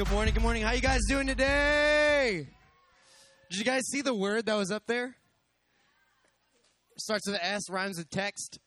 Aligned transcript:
Good 0.00 0.12
morning, 0.12 0.32
good 0.32 0.42
morning. 0.42 0.62
How 0.62 0.72
you 0.72 0.80
guys 0.80 1.02
doing 1.06 1.26
today? 1.26 2.46
Did 3.50 3.58
you 3.58 3.66
guys 3.66 3.82
see 3.90 4.00
the 4.00 4.14
word 4.14 4.46
that 4.46 4.54
was 4.54 4.70
up 4.70 4.84
there? 4.86 5.14
Starts 6.96 7.28
with 7.28 7.38
S, 7.42 7.68
rhymes 7.68 7.98
with 7.98 8.08
text. 8.08 8.60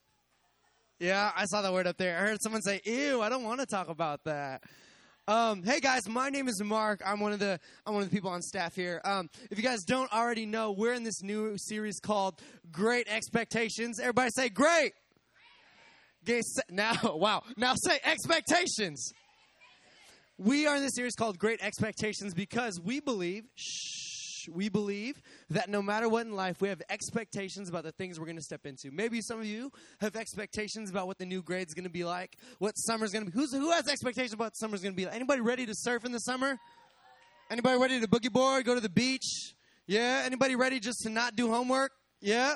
Yeah, 0.99 1.31
I 1.35 1.45
saw 1.45 1.63
that 1.63 1.73
word 1.73 1.87
up 1.87 1.97
there. 1.97 2.19
I 2.19 2.21
heard 2.21 2.37
someone 2.39 2.61
say, 2.61 2.81
"Ew, 2.85 3.19
I 3.19 3.29
don't 3.29 3.43
want 3.43 3.61
to 3.61 3.65
talk 3.65 3.89
about 3.89 4.25
that." 4.25 4.61
Um, 5.27 5.63
hey 5.63 5.79
guys, 5.79 6.07
my 6.07 6.29
name 6.29 6.47
is 6.47 6.61
Mark. 6.63 7.01
I'm 7.03 7.19
one 7.19 7.33
of 7.33 7.39
the 7.39 7.59
I'm 7.83 7.95
one 7.95 8.03
of 8.03 8.11
the 8.11 8.15
people 8.15 8.29
on 8.29 8.43
staff 8.43 8.75
here. 8.75 9.01
Um, 9.03 9.27
if 9.49 9.57
you 9.57 9.63
guys 9.63 9.81
don't 9.85 10.13
already 10.13 10.45
know, 10.45 10.71
we're 10.71 10.93
in 10.93 11.03
this 11.03 11.23
new 11.23 11.55
series 11.57 11.99
called 11.99 12.39
Great 12.71 13.07
Expectations. 13.07 13.99
Everybody 13.99 14.29
say 14.35 14.49
great. 14.49 14.93
Okay, 16.29 16.41
now, 16.69 16.93
wow. 17.03 17.41
Now 17.57 17.73
say 17.75 17.99
expectations. 18.03 19.11
We 20.43 20.67
are 20.67 20.75
in 20.75 20.81
this 20.81 20.95
series 20.95 21.15
called 21.15 21.39
Great 21.39 21.63
Expectations 21.63 22.33
because 22.33 22.77
we 22.77 22.99
believe, 22.99 23.45
shh, 23.55 24.49
we 24.49 24.67
believe 24.67 25.21
that 25.51 25.69
no 25.69 25.81
matter 25.81 26.09
what 26.09 26.25
in 26.25 26.33
life, 26.33 26.59
we 26.59 26.67
have 26.67 26.81
expectations 26.89 27.69
about 27.69 27.83
the 27.85 27.93
things 27.93 28.19
we're 28.19 28.25
going 28.25 28.35
to 28.35 28.43
step 28.43 28.65
into. 28.65 28.91
Maybe 28.91 29.21
some 29.21 29.39
of 29.39 29.45
you 29.45 29.71
have 30.01 30.17
expectations 30.17 30.89
about 30.89 31.07
what 31.07 31.17
the 31.17 31.25
new 31.25 31.41
grade's 31.41 31.73
going 31.73 31.85
to 31.85 31.89
be 31.89 32.03
like, 32.03 32.35
what 32.59 32.73
summer's 32.73 33.13
going 33.13 33.23
to 33.23 33.31
be. 33.31 33.39
Who's, 33.39 33.53
who 33.53 33.71
has 33.71 33.87
expectations 33.87 34.33
about 34.33 34.57
summer's 34.57 34.81
going 34.81 34.91
to 34.91 34.97
be 34.97 35.05
like? 35.05 35.15
Anybody 35.15 35.39
ready 35.39 35.65
to 35.65 35.73
surf 35.73 36.03
in 36.03 36.11
the 36.11 36.19
summer? 36.19 36.57
Anybody 37.49 37.79
ready 37.79 38.01
to 38.01 38.07
boogie 38.09 38.29
board, 38.29 38.65
go 38.65 38.75
to 38.75 38.81
the 38.81 38.89
beach? 38.89 39.53
Yeah? 39.87 40.23
Anybody 40.25 40.57
ready 40.57 40.81
just 40.81 41.03
to 41.03 41.09
not 41.09 41.37
do 41.37 41.49
homework? 41.51 41.91
Yeah? 42.19 42.55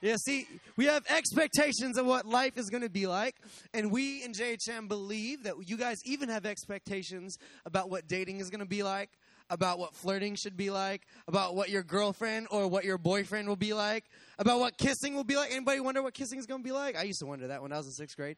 Yeah, 0.00 0.16
see, 0.16 0.46
we 0.76 0.86
have 0.86 1.04
expectations 1.10 1.98
of 1.98 2.06
what 2.06 2.24
life 2.24 2.56
is 2.56 2.70
going 2.70 2.82
to 2.82 2.88
be 2.88 3.06
like, 3.06 3.36
and 3.74 3.92
we 3.92 4.24
in 4.24 4.32
JHM 4.32 4.88
believe 4.88 5.42
that 5.42 5.54
you 5.66 5.76
guys 5.76 5.98
even 6.06 6.30
have 6.30 6.46
expectations 6.46 7.36
about 7.66 7.90
what 7.90 8.08
dating 8.08 8.40
is 8.40 8.48
going 8.48 8.60
to 8.60 8.66
be 8.66 8.82
like, 8.82 9.10
about 9.50 9.78
what 9.78 9.94
flirting 9.94 10.36
should 10.36 10.56
be 10.56 10.70
like, 10.70 11.02
about 11.28 11.54
what 11.54 11.68
your 11.68 11.82
girlfriend 11.82 12.46
or 12.50 12.66
what 12.66 12.84
your 12.84 12.96
boyfriend 12.96 13.46
will 13.46 13.56
be 13.56 13.74
like, 13.74 14.04
about 14.38 14.58
what 14.58 14.78
kissing 14.78 15.14
will 15.14 15.24
be 15.24 15.36
like. 15.36 15.50
Anybody 15.50 15.80
wonder 15.80 16.02
what 16.02 16.14
kissing 16.14 16.38
is 16.38 16.46
going 16.46 16.62
to 16.62 16.64
be 16.66 16.72
like? 16.72 16.96
I 16.96 17.02
used 17.02 17.20
to 17.20 17.26
wonder 17.26 17.48
that 17.48 17.60
when 17.60 17.72
I 17.72 17.76
was 17.76 17.86
in 17.86 17.92
sixth 17.92 18.16
grade. 18.16 18.36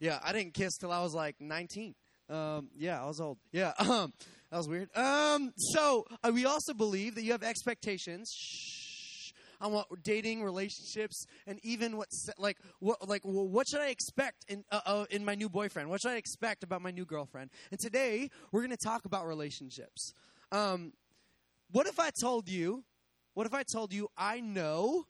Yeah, 0.00 0.18
I 0.22 0.32
didn't 0.32 0.52
kiss 0.52 0.76
till 0.76 0.92
I 0.92 1.02
was 1.02 1.14
like 1.14 1.40
19. 1.40 1.94
Um, 2.28 2.68
yeah, 2.76 3.02
I 3.02 3.06
was 3.06 3.20
old. 3.20 3.38
Yeah, 3.52 3.72
um, 3.78 4.12
that 4.50 4.58
was 4.58 4.68
weird. 4.68 4.94
Um, 4.94 5.52
so 5.56 6.04
uh, 6.22 6.30
we 6.34 6.44
also 6.44 6.74
believe 6.74 7.14
that 7.14 7.22
you 7.22 7.32
have 7.32 7.42
expectations. 7.42 8.30
Shh, 8.36 8.77
on 9.60 9.72
what 9.72 9.86
dating, 10.02 10.42
relationships, 10.42 11.26
and 11.46 11.58
even 11.62 11.96
what 11.96 12.08
like 12.38 12.58
what 12.80 13.08
like 13.08 13.22
what 13.22 13.68
should 13.68 13.80
I 13.80 13.88
expect 13.88 14.44
in 14.48 14.64
uh, 14.70 14.80
uh, 14.86 15.04
in 15.10 15.24
my 15.24 15.34
new 15.34 15.48
boyfriend? 15.48 15.88
What 15.88 16.00
should 16.00 16.12
I 16.12 16.16
expect 16.16 16.62
about 16.62 16.82
my 16.82 16.90
new 16.90 17.04
girlfriend? 17.04 17.50
And 17.70 17.80
today 17.80 18.30
we're 18.52 18.60
going 18.60 18.70
to 18.70 18.76
talk 18.76 19.04
about 19.04 19.26
relationships. 19.26 20.14
Um, 20.52 20.92
what 21.70 21.86
if 21.86 21.98
I 21.98 22.10
told 22.10 22.48
you? 22.48 22.84
What 23.34 23.46
if 23.46 23.54
I 23.54 23.62
told 23.62 23.92
you 23.92 24.08
I 24.16 24.40
know 24.40 25.06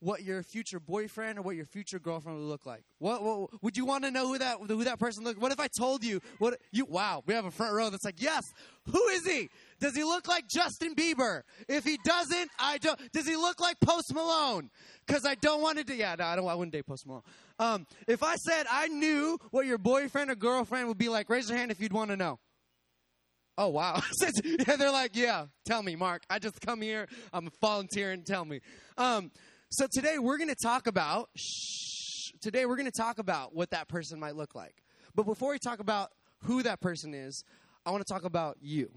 what 0.00 0.22
your 0.22 0.42
future 0.42 0.78
boyfriend 0.78 1.38
or 1.38 1.42
what 1.42 1.56
your 1.56 1.64
future 1.64 1.98
girlfriend 1.98 2.38
would 2.38 2.44
look 2.44 2.66
like? 2.66 2.84
What, 2.98 3.22
what 3.22 3.62
would 3.62 3.76
you 3.76 3.84
want 3.86 4.04
to 4.04 4.10
know 4.10 4.28
who 4.28 4.38
that 4.38 4.58
who 4.68 4.84
that 4.84 4.98
person 4.98 5.24
look? 5.24 5.40
What 5.40 5.52
if 5.52 5.60
I 5.60 5.68
told 5.78 6.04
you 6.04 6.20
what 6.38 6.60
you? 6.72 6.84
Wow, 6.84 7.22
we 7.26 7.34
have 7.34 7.44
a 7.44 7.50
front 7.50 7.74
row 7.74 7.90
that's 7.90 8.04
like, 8.04 8.20
yes. 8.20 8.42
Who 8.90 9.08
is 9.08 9.24
he? 9.26 9.48
Does 9.80 9.96
he 9.96 10.04
look 10.04 10.28
like 10.28 10.44
Justin 10.48 10.94
Bieber? 10.94 11.42
If 11.68 11.84
he 11.84 11.98
doesn't, 12.04 12.50
I 12.58 12.78
don't. 12.78 13.00
Does 13.12 13.26
he 13.26 13.36
look 13.36 13.60
like 13.60 13.80
Post 13.80 14.12
Malone? 14.14 14.70
Because 15.06 15.24
I 15.24 15.36
don't 15.36 15.62
want 15.62 15.78
to 15.78 15.84
do. 15.84 15.94
Yeah, 15.94 16.14
no, 16.18 16.24
I 16.24 16.36
don't. 16.36 16.46
I 16.46 16.54
wouldn't 16.54 16.72
date 16.72 16.86
Post 16.86 17.06
Malone. 17.06 17.22
Um, 17.58 17.86
if 18.06 18.22
I 18.22 18.34
said 18.36 18.66
I 18.70 18.88
knew 18.88 19.38
what 19.50 19.66
your 19.66 19.78
boyfriend 19.78 20.30
or 20.30 20.34
girlfriend 20.34 20.88
would 20.88 20.98
be 20.98 21.08
like, 21.08 21.30
raise 21.30 21.48
your 21.48 21.56
hand 21.56 21.70
if 21.70 21.80
you'd 21.80 21.92
want 21.92 22.10
to 22.10 22.16
know. 22.16 22.38
Oh 23.56 23.68
wow! 23.68 24.02
yeah, 24.44 24.76
they're 24.76 24.90
like, 24.90 25.14
yeah. 25.14 25.46
Tell 25.64 25.82
me, 25.82 25.94
Mark. 25.94 26.24
I 26.28 26.38
just 26.38 26.60
come 26.60 26.82
here. 26.82 27.06
I'm 27.32 27.48
volunteering. 27.60 28.24
Tell 28.24 28.44
me. 28.44 28.60
Um, 28.98 29.30
so 29.74 29.88
today 29.88 30.20
we're 30.20 30.36
going 30.38 30.50
to 30.50 30.54
talk 30.54 30.86
about, 30.86 31.30
shh, 31.34 32.30
today 32.40 32.64
we're 32.64 32.76
going 32.76 32.86
to 32.88 32.96
talk 32.96 33.18
about 33.18 33.56
what 33.56 33.70
that 33.70 33.88
person 33.88 34.20
might 34.20 34.36
look 34.36 34.54
like. 34.54 34.84
But 35.16 35.26
before 35.26 35.50
we 35.50 35.58
talk 35.58 35.80
about 35.80 36.12
who 36.44 36.62
that 36.62 36.80
person 36.80 37.12
is, 37.12 37.42
I 37.84 37.90
want 37.90 38.06
to 38.06 38.12
talk 38.12 38.22
about 38.22 38.58
you. 38.60 38.88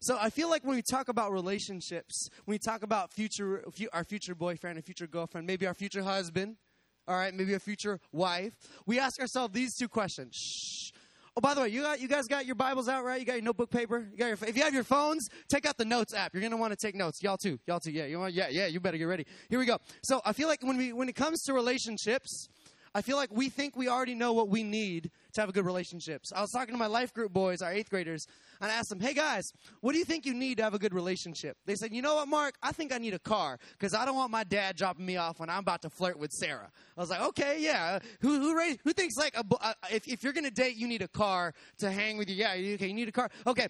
So 0.00 0.18
I 0.20 0.28
feel 0.28 0.50
like 0.50 0.64
when 0.64 0.76
we 0.76 0.82
talk 0.82 1.08
about 1.08 1.32
relationships, 1.32 2.28
when 2.44 2.56
we 2.56 2.58
talk 2.58 2.82
about 2.82 3.10
future, 3.10 3.64
our 3.94 4.04
future 4.04 4.34
boyfriend 4.34 4.76
and 4.76 4.84
future 4.84 5.06
girlfriend, 5.06 5.46
maybe 5.46 5.66
our 5.66 5.72
future 5.72 6.02
husband, 6.02 6.56
all 7.08 7.16
right, 7.16 7.32
maybe 7.32 7.54
a 7.54 7.58
future 7.58 7.98
wife, 8.12 8.52
we 8.84 9.00
ask 9.00 9.18
ourselves 9.18 9.54
these 9.54 9.74
two 9.74 9.88
questions. 9.88 10.36
Shh. 10.36 10.92
Oh, 11.34 11.40
by 11.40 11.54
the 11.54 11.62
way, 11.62 11.68
you 11.68 11.80
got 11.80 11.98
you 11.98 12.08
guys 12.08 12.28
got 12.28 12.44
your 12.44 12.54
Bibles 12.54 12.88
out, 12.88 13.04
right? 13.04 13.18
You 13.18 13.24
got 13.24 13.34
your 13.34 13.42
notebook 13.42 13.70
paper. 13.70 14.06
You 14.10 14.18
got 14.18 14.26
your. 14.26 14.38
If 14.46 14.54
you 14.54 14.62
have 14.64 14.74
your 14.74 14.84
phones, 14.84 15.30
take 15.48 15.64
out 15.64 15.78
the 15.78 15.84
notes 15.84 16.12
app. 16.12 16.34
You're 16.34 16.42
gonna 16.42 16.58
want 16.58 16.72
to 16.72 16.76
take 16.76 16.94
notes. 16.94 17.22
Y'all 17.22 17.38
too. 17.38 17.58
Y'all 17.66 17.80
too. 17.80 17.90
Yeah. 17.90 18.04
You 18.04 18.18
want? 18.18 18.34
Yeah. 18.34 18.48
Yeah. 18.50 18.66
You 18.66 18.80
better 18.80 18.98
get 18.98 19.04
ready. 19.04 19.26
Here 19.48 19.58
we 19.58 19.64
go. 19.64 19.78
So 20.02 20.20
I 20.26 20.34
feel 20.34 20.46
like 20.46 20.62
when 20.62 20.76
we 20.76 20.92
when 20.92 21.08
it 21.08 21.14
comes 21.14 21.42
to 21.44 21.54
relationships, 21.54 22.50
I 22.94 23.02
feel 23.02 23.16
like 23.16 23.30
we 23.32 23.48
think 23.48 23.76
we 23.76 23.88
already 23.88 24.14
know 24.14 24.32
what 24.32 24.48
we 24.48 24.62
need 24.62 25.10
to 25.32 25.40
have 25.40 25.48
a 25.48 25.52
good 25.52 25.64
relationship. 25.64 26.26
So 26.26 26.36
I 26.36 26.42
was 26.42 26.50
talking 26.50 26.74
to 26.74 26.78
my 26.78 26.86
life 26.86 27.14
group 27.14 27.32
boys, 27.32 27.62
our 27.62 27.72
eighth 27.72 27.88
graders, 27.88 28.26
and 28.60 28.70
I 28.70 28.74
asked 28.74 28.90
them, 28.90 29.00
hey 29.00 29.14
guys, 29.14 29.52
what 29.80 29.92
do 29.92 29.98
you 29.98 30.04
think 30.04 30.26
you 30.26 30.34
need 30.34 30.58
to 30.58 30.62
have 30.62 30.74
a 30.74 30.78
good 30.78 30.92
relationship? 30.92 31.56
They 31.64 31.74
said, 31.74 31.92
you 31.92 32.02
know 32.02 32.16
what, 32.16 32.28
Mark? 32.28 32.56
I 32.62 32.72
think 32.72 32.92
I 32.92 32.98
need 32.98 33.14
a 33.14 33.18
car 33.18 33.58
because 33.78 33.94
I 33.94 34.04
don't 34.04 34.14
want 34.14 34.30
my 34.30 34.44
dad 34.44 34.76
dropping 34.76 35.06
me 35.06 35.16
off 35.16 35.40
when 35.40 35.48
I'm 35.48 35.60
about 35.60 35.82
to 35.82 35.90
flirt 35.90 36.18
with 36.18 36.32
Sarah. 36.32 36.70
I 36.96 37.00
was 37.00 37.08
like, 37.08 37.22
okay, 37.22 37.56
yeah. 37.60 37.98
Who, 38.20 38.38
who, 38.38 38.56
raised, 38.56 38.80
who 38.84 38.92
thinks 38.92 39.16
like, 39.16 39.36
a, 39.36 39.44
uh, 39.60 39.72
if, 39.90 40.06
if 40.06 40.22
you're 40.22 40.34
going 40.34 40.44
to 40.44 40.50
date, 40.50 40.76
you 40.76 40.86
need 40.86 41.02
a 41.02 41.08
car 41.08 41.54
to 41.78 41.90
hang 41.90 42.18
with 42.18 42.28
you? 42.28 42.36
Yeah, 42.36 42.52
okay, 42.52 42.86
you 42.86 42.94
need 42.94 43.08
a 43.08 43.12
car. 43.12 43.30
Okay. 43.46 43.68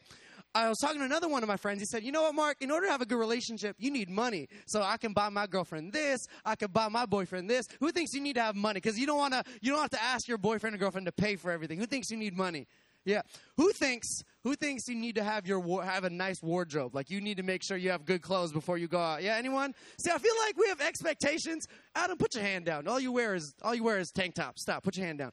I 0.54 0.68
was 0.68 0.78
talking 0.78 0.98
to 0.98 1.04
another 1.04 1.28
one 1.28 1.42
of 1.42 1.48
my 1.48 1.56
friends. 1.56 1.80
He 1.80 1.86
said, 1.86 2.02
You 2.02 2.12
know 2.12 2.22
what, 2.22 2.34
Mark? 2.34 2.58
In 2.60 2.70
order 2.70 2.86
to 2.86 2.92
have 2.92 3.00
a 3.00 3.06
good 3.06 3.18
relationship, 3.18 3.76
you 3.78 3.90
need 3.90 4.10
money. 4.10 4.48
So 4.66 4.82
I 4.82 4.98
can 4.98 5.12
buy 5.12 5.28
my 5.30 5.46
girlfriend 5.46 5.92
this. 5.92 6.26
I 6.44 6.56
can 6.56 6.70
buy 6.70 6.88
my 6.88 7.06
boyfriend 7.06 7.48
this. 7.48 7.66
Who 7.80 7.90
thinks 7.90 8.12
you 8.12 8.20
need 8.20 8.34
to 8.34 8.42
have 8.42 8.54
money? 8.54 8.78
Because 8.78 8.98
you 8.98 9.06
don't 9.06 9.18
want 9.18 9.32
to. 9.32 9.44
You 9.60 9.72
don't 9.72 9.80
have 9.80 9.90
to 9.90 10.02
ask 10.02 10.28
your 10.28 10.38
boyfriend 10.38 10.76
or 10.76 10.78
girlfriend 10.78 11.06
to 11.06 11.12
pay 11.12 11.36
for 11.36 11.50
everything. 11.50 11.78
Who 11.78 11.86
thinks 11.86 12.10
you 12.10 12.18
need 12.18 12.36
money? 12.36 12.66
Yeah. 13.04 13.22
Who 13.56 13.72
thinks? 13.72 14.22
Who 14.44 14.54
thinks 14.54 14.86
you 14.88 14.94
need 14.94 15.14
to 15.14 15.24
have 15.24 15.46
your 15.46 15.82
have 15.82 16.04
a 16.04 16.10
nice 16.10 16.42
wardrobe? 16.42 16.94
Like 16.94 17.10
you 17.10 17.20
need 17.20 17.38
to 17.38 17.42
make 17.42 17.62
sure 17.62 17.76
you 17.76 17.90
have 17.90 18.04
good 18.04 18.22
clothes 18.22 18.52
before 18.52 18.76
you 18.76 18.88
go 18.88 19.00
out. 19.00 19.22
Yeah. 19.22 19.36
Anyone? 19.36 19.74
See, 19.98 20.10
I 20.10 20.18
feel 20.18 20.34
like 20.46 20.56
we 20.58 20.68
have 20.68 20.80
expectations. 20.80 21.66
Adam, 21.94 22.18
put 22.18 22.34
your 22.34 22.44
hand 22.44 22.66
down. 22.66 22.86
All 22.86 23.00
you 23.00 23.12
wear 23.12 23.34
is 23.34 23.54
all 23.62 23.74
you 23.74 23.84
wear 23.84 23.98
is 23.98 24.10
tank 24.10 24.34
top. 24.34 24.58
Stop. 24.58 24.84
Put 24.84 24.96
your 24.96 25.06
hand 25.06 25.18
down. 25.18 25.32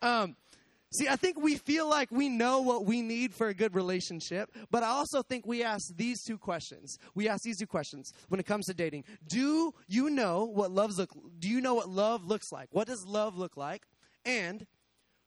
Um. 0.00 0.36
See, 0.90 1.06
I 1.06 1.16
think 1.16 1.40
we 1.40 1.56
feel 1.56 1.88
like 1.88 2.10
we 2.10 2.30
know 2.30 2.62
what 2.62 2.86
we 2.86 3.02
need 3.02 3.34
for 3.34 3.48
a 3.48 3.54
good 3.54 3.74
relationship, 3.74 4.50
but 4.70 4.82
I 4.82 4.88
also 4.88 5.22
think 5.22 5.46
we 5.46 5.62
ask 5.62 5.94
these 5.94 6.22
two 6.24 6.38
questions. 6.38 6.98
We 7.14 7.28
ask 7.28 7.42
these 7.42 7.58
two 7.58 7.66
questions 7.66 8.12
when 8.28 8.40
it 8.40 8.46
comes 8.46 8.66
to 8.66 8.74
dating. 8.74 9.04
Do 9.28 9.74
you 9.86 10.08
know 10.08 10.44
what 10.44 10.70
love's 10.70 10.98
look 10.98 11.10
do 11.38 11.48
you 11.48 11.60
know 11.60 11.74
what 11.74 11.90
love 11.90 12.26
looks 12.26 12.50
like? 12.52 12.68
What 12.72 12.86
does 12.86 13.04
love 13.06 13.36
look 13.36 13.56
like? 13.56 13.82
And 14.24 14.66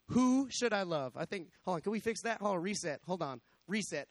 who 0.07 0.47
should 0.49 0.73
I 0.73 0.81
love? 0.81 1.13
I 1.15 1.25
think 1.25 1.49
hold 1.63 1.75
on, 1.75 1.81
can 1.81 1.91
we 1.91 1.99
fix 1.99 2.21
that? 2.23 2.41
Hold 2.41 2.55
on, 2.55 2.63
reset. 2.63 3.01
Hold 3.05 3.21
on. 3.21 3.39
Reset. 3.67 4.07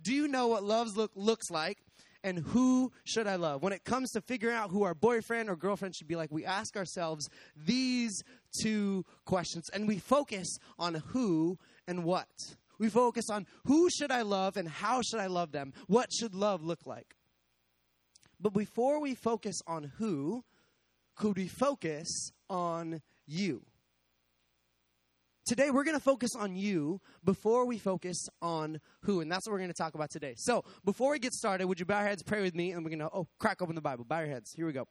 Do 0.00 0.12
you 0.12 0.28
know 0.28 0.46
what 0.46 0.62
love's 0.62 0.96
look 0.96 1.10
looks 1.16 1.50
like? 1.50 1.78
And 2.24 2.38
who 2.38 2.90
should 3.04 3.26
I 3.26 3.36
love? 3.36 3.62
When 3.62 3.74
it 3.74 3.84
comes 3.84 4.10
to 4.12 4.22
figuring 4.22 4.56
out 4.56 4.70
who 4.70 4.82
our 4.82 4.94
boyfriend 4.94 5.50
or 5.50 5.56
girlfriend 5.56 5.94
should 5.94 6.08
be 6.08 6.16
like, 6.16 6.32
we 6.32 6.44
ask 6.44 6.74
ourselves 6.74 7.28
these 7.54 8.24
two 8.60 9.04
questions 9.26 9.68
and 9.72 9.86
we 9.86 9.98
focus 9.98 10.58
on 10.78 10.94
who 11.08 11.58
and 11.86 12.02
what. 12.02 12.26
We 12.78 12.88
focus 12.88 13.28
on 13.30 13.46
who 13.66 13.88
should 13.90 14.10
I 14.10 14.22
love 14.22 14.56
and 14.56 14.66
how 14.68 15.02
should 15.02 15.20
I 15.20 15.26
love 15.26 15.52
them? 15.52 15.74
What 15.86 16.08
should 16.12 16.34
love 16.34 16.64
look 16.64 16.86
like? 16.86 17.14
But 18.40 18.54
before 18.54 19.00
we 19.00 19.14
focus 19.14 19.60
on 19.66 19.92
who, 19.98 20.44
could 21.14 21.36
we 21.36 21.46
focus 21.46 22.32
on 22.48 23.02
you? 23.26 23.64
Today, 25.44 25.70
we're 25.70 25.84
going 25.84 25.96
to 25.96 26.02
focus 26.02 26.34
on 26.34 26.56
you 26.56 27.02
before 27.22 27.66
we 27.66 27.76
focus 27.76 28.30
on 28.40 28.80
who, 29.02 29.20
and 29.20 29.30
that's 29.30 29.46
what 29.46 29.52
we're 29.52 29.58
going 29.58 29.68
to 29.68 29.74
talk 29.74 29.94
about 29.94 30.08
today. 30.08 30.32
So, 30.38 30.64
before 30.86 31.10
we 31.10 31.18
get 31.18 31.34
started, 31.34 31.66
would 31.66 31.78
you 31.78 31.84
bow 31.84 31.98
your 31.98 32.08
heads, 32.08 32.22
pray 32.22 32.40
with 32.40 32.54
me, 32.54 32.72
and 32.72 32.82
we're 32.82 32.88
going 32.88 33.00
to, 33.00 33.10
oh, 33.12 33.28
crack 33.38 33.60
open 33.60 33.74
the 33.74 33.82
Bible. 33.82 34.06
Bow 34.06 34.20
your 34.20 34.28
heads. 34.28 34.54
Here 34.54 34.64
we 34.64 34.72
go. 34.72 34.88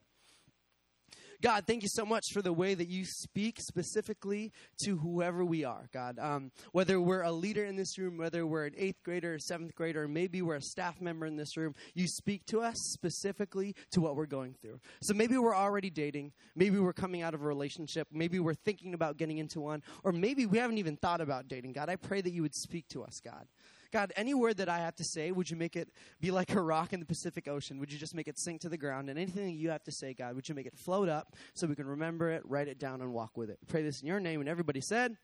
God, 1.44 1.66
thank 1.68 1.84
you 1.84 1.90
so 1.90 2.06
much 2.06 2.28
for 2.32 2.42
the 2.42 2.54
way 2.54 2.74
that 2.74 2.88
you 2.88 3.04
speak 3.04 3.60
specifically 3.60 4.54
to 4.86 4.98
whoever 5.00 5.44
we 5.44 5.66
are, 5.66 5.90
God. 5.92 6.18
Um, 6.18 6.52
whether 6.72 7.02
we're 7.02 7.24
a 7.24 7.34
leader 7.34 7.66
in 7.66 7.76
this 7.76 7.98
room, 7.98 8.18
whether 8.18 8.48
we're 8.48 8.68
an 8.68 8.76
eighth 8.78 9.04
grader 9.04 9.34
or 9.34 9.40
seventh 9.40 9.76
grader, 9.76 10.08
maybe 10.08 10.42
we're 10.42 10.56
a 10.56 10.62
staff 10.62 11.02
member 11.02 11.26
in 11.26 11.36
this 11.36 11.58
room, 11.58 11.76
you 11.96 12.08
speak 12.08 12.46
to 12.46 12.62
us 12.62 12.78
specifically 12.94 13.76
to 13.92 14.00
what 14.00 14.16
we're 14.16 14.26
going 14.26 14.56
through. 14.62 14.80
So 15.02 15.14
maybe 15.14 15.38
we're 15.38 15.54
already 15.54 15.90
dating, 15.90 16.32
maybe 16.56 16.80
we're 16.80 16.94
coming 16.94 17.24
out 17.24 17.34
of 17.34 17.42
a 17.42 17.46
relationship, 17.46 18.08
maybe 18.10 18.40
we're 18.40 18.54
thinking 18.54 18.94
about 18.94 19.18
getting 19.18 19.38
into 19.38 19.60
one, 19.60 19.84
or 20.06 20.14
maybe 20.14 20.46
we 20.46 20.60
haven't 20.60 20.78
even 20.78 20.96
thought 20.96 21.20
about 21.20 21.50
dating. 21.50 21.74
God, 21.74 21.90
I 21.90 21.98
pray 21.98 22.22
that 22.22 22.32
you 22.32 22.42
would 22.42 22.56
speak 22.56 22.88
to 22.94 23.04
us, 23.04 23.20
God. 23.22 23.48
God, 23.94 24.12
any 24.16 24.34
word 24.34 24.58
that 24.58 24.70
I 24.70 24.80
have 24.80 24.96
to 24.96 25.04
say, 25.04 25.32
would 25.32 25.52
you 25.52 25.56
make 25.56 25.76
it 25.76 25.88
be 26.20 26.32
like 26.32 26.52
a 26.56 26.60
rock 26.60 26.94
in 26.94 27.00
the 27.00 27.06
Pacific 27.06 27.48
Ocean? 27.48 27.80
Would 27.80 27.92
you 27.92 28.00
just 28.00 28.16
make 28.16 28.28
it 28.28 28.40
sink 28.40 28.62
to 28.62 28.70
the 28.70 28.78
ground? 28.78 29.08
And 29.08 29.20
anything 29.20 29.46
that 29.46 29.52
you 29.52 29.70
have 29.70 29.84
to 29.84 29.92
say, 29.92 30.16
God, 30.16 30.34
would 30.36 30.50
you 30.50 30.56
make 30.56 30.66
it 30.66 30.76
float 30.76 31.10
up 31.10 31.36
so 31.54 31.68
we 31.68 31.76
can 31.76 31.86
remember 31.86 32.32
it, 32.32 32.42
write 32.44 32.68
it 32.68 32.80
down, 32.80 33.02
and 33.02 33.14
walk 33.14 33.38
with 33.38 33.52
it? 33.52 33.60
pray 33.68 33.84
this 33.84 34.02
in 34.02 34.08
your 34.08 34.20
name. 34.20 34.40
And 34.40 34.50
everybody 34.50 34.82
said, 34.82 35.16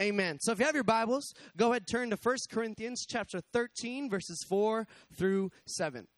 Amen. 0.00 0.38
So 0.40 0.50
if 0.50 0.58
you 0.58 0.64
have 0.64 0.74
your 0.74 0.82
Bibles, 0.82 1.32
go 1.56 1.70
ahead 1.70 1.86
turn 1.86 2.10
to 2.10 2.18
1 2.20 2.36
Corinthians 2.50 3.06
chapter 3.08 3.40
13 3.52 4.10
verses 4.10 4.44
4 4.48 4.86
through 5.16 5.50
7. 5.66 6.08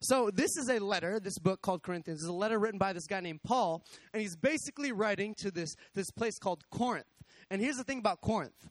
So 0.00 0.30
this 0.32 0.56
is 0.56 0.68
a 0.68 0.78
letter, 0.78 1.18
this 1.18 1.38
book 1.38 1.62
called 1.62 1.82
Corinthians 1.82 2.22
is 2.22 2.28
a 2.28 2.32
letter 2.32 2.60
written 2.60 2.78
by 2.78 2.92
this 2.92 3.06
guy 3.06 3.20
named 3.20 3.42
Paul, 3.42 3.82
and 4.12 4.22
he's 4.22 4.36
basically 4.36 4.92
writing 4.92 5.34
to 5.38 5.50
this 5.50 5.74
this 5.94 6.10
place 6.10 6.38
called 6.38 6.62
Corinth. 6.70 7.06
And 7.50 7.60
here's 7.60 7.76
the 7.76 7.84
thing 7.84 7.98
about 7.98 8.20
Corinth. 8.20 8.68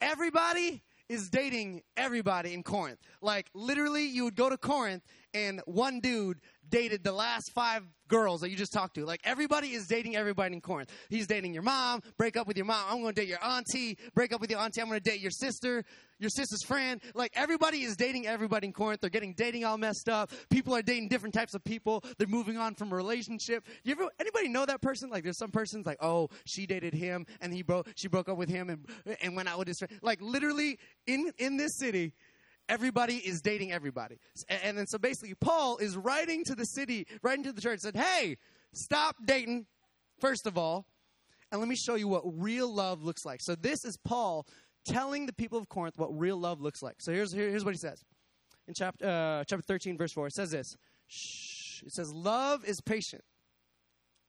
Everybody 0.00 0.82
is 1.08 1.30
dating 1.30 1.82
everybody 1.96 2.54
in 2.54 2.62
Corinth. 2.62 2.98
Like 3.20 3.50
literally 3.54 4.06
you 4.06 4.24
would 4.24 4.36
go 4.36 4.48
to 4.50 4.56
Corinth 4.56 5.02
and 5.36 5.60
one 5.66 6.00
dude 6.00 6.40
dated 6.68 7.04
the 7.04 7.12
last 7.12 7.52
five 7.52 7.82
girls 8.08 8.40
that 8.40 8.50
you 8.50 8.56
just 8.56 8.72
talked 8.72 8.94
to. 8.94 9.04
Like 9.04 9.20
everybody 9.24 9.72
is 9.72 9.86
dating 9.86 10.16
everybody 10.16 10.54
in 10.54 10.60
Corinth. 10.60 10.90
He's 11.08 11.26
dating 11.26 11.52
your 11.54 11.62
mom, 11.62 12.02
break 12.16 12.36
up 12.36 12.46
with 12.46 12.56
your 12.56 12.66
mom. 12.66 12.84
I'm 12.88 13.02
going 13.02 13.14
to 13.14 13.20
date 13.20 13.28
your 13.28 13.44
auntie, 13.44 13.98
break 14.14 14.32
up 14.32 14.40
with 14.40 14.50
your 14.50 14.60
auntie. 14.60 14.80
I'm 14.80 14.88
going 14.88 15.00
to 15.00 15.10
date 15.10 15.20
your 15.20 15.30
sister, 15.30 15.84
your 16.18 16.30
sister's 16.30 16.64
friend. 16.64 17.00
Like 17.14 17.32
everybody 17.34 17.82
is 17.82 17.96
dating 17.96 18.26
everybody 18.26 18.66
in 18.68 18.72
Corinth. 18.72 19.00
They're 19.00 19.10
getting 19.10 19.34
dating 19.34 19.64
all 19.64 19.76
messed 19.76 20.08
up. 20.08 20.30
People 20.50 20.74
are 20.74 20.82
dating 20.82 21.08
different 21.08 21.34
types 21.34 21.54
of 21.54 21.62
people. 21.64 22.02
They're 22.18 22.26
moving 22.26 22.56
on 22.56 22.74
from 22.74 22.92
a 22.92 22.96
relationship. 22.96 23.64
You 23.84 23.92
ever 23.92 24.08
anybody 24.18 24.48
know 24.48 24.66
that 24.66 24.80
person? 24.80 25.10
Like 25.10 25.24
there's 25.24 25.38
some 25.38 25.50
persons 25.50 25.86
like, 25.86 25.98
oh, 26.00 26.28
she 26.46 26.66
dated 26.66 26.94
him 26.94 27.26
and 27.40 27.52
he 27.52 27.62
broke 27.62 27.88
she 27.96 28.08
broke 28.08 28.28
up 28.28 28.38
with 28.38 28.48
him 28.48 28.70
and 28.70 29.16
and 29.20 29.36
went 29.36 29.48
out 29.48 29.58
with 29.58 29.68
his 29.68 29.78
friend. 29.78 29.92
Like 30.02 30.20
literally 30.20 30.78
in 31.06 31.32
in 31.38 31.56
this 31.56 31.76
city, 31.76 32.14
everybody 32.68 33.16
is 33.16 33.40
dating 33.40 33.72
everybody. 33.72 34.18
And 34.48 34.76
then 34.76 34.86
so 34.86 34.98
basically, 34.98 35.34
Paul 35.34 35.78
is 35.78 35.96
writing 35.96 36.44
to 36.44 36.54
the 36.54 36.66
city, 36.66 37.06
writing 37.22 37.44
to 37.44 37.52
the 37.52 37.60
church, 37.60 37.80
said, 37.80 37.96
Hey, 37.96 38.38
stop 38.72 39.16
dating, 39.24 39.66
first 40.20 40.46
of 40.46 40.58
all, 40.58 40.86
and 41.50 41.60
let 41.60 41.68
me 41.68 41.76
show 41.76 41.94
you 41.94 42.08
what 42.08 42.22
real 42.24 42.72
love 42.72 43.02
looks 43.02 43.24
like. 43.24 43.40
So 43.40 43.54
this 43.54 43.84
is 43.84 43.96
Paul 43.96 44.46
telling 44.84 45.26
the 45.26 45.32
people 45.32 45.58
of 45.58 45.68
Corinth 45.68 45.98
what 45.98 46.16
real 46.16 46.36
love 46.36 46.60
looks 46.60 46.82
like. 46.82 46.96
So 47.00 47.12
here's, 47.12 47.32
here's 47.32 47.64
what 47.64 47.74
he 47.74 47.78
says. 47.78 48.02
In 48.68 48.74
chapter, 48.74 49.06
uh, 49.06 49.44
chapter 49.44 49.62
13, 49.62 49.96
verse 49.96 50.12
4, 50.12 50.28
it 50.28 50.32
says 50.32 50.50
this. 50.50 50.76
Shh. 51.06 51.82
It 51.84 51.92
says, 51.92 52.12
Love 52.12 52.64
is 52.64 52.80
patient. 52.80 53.22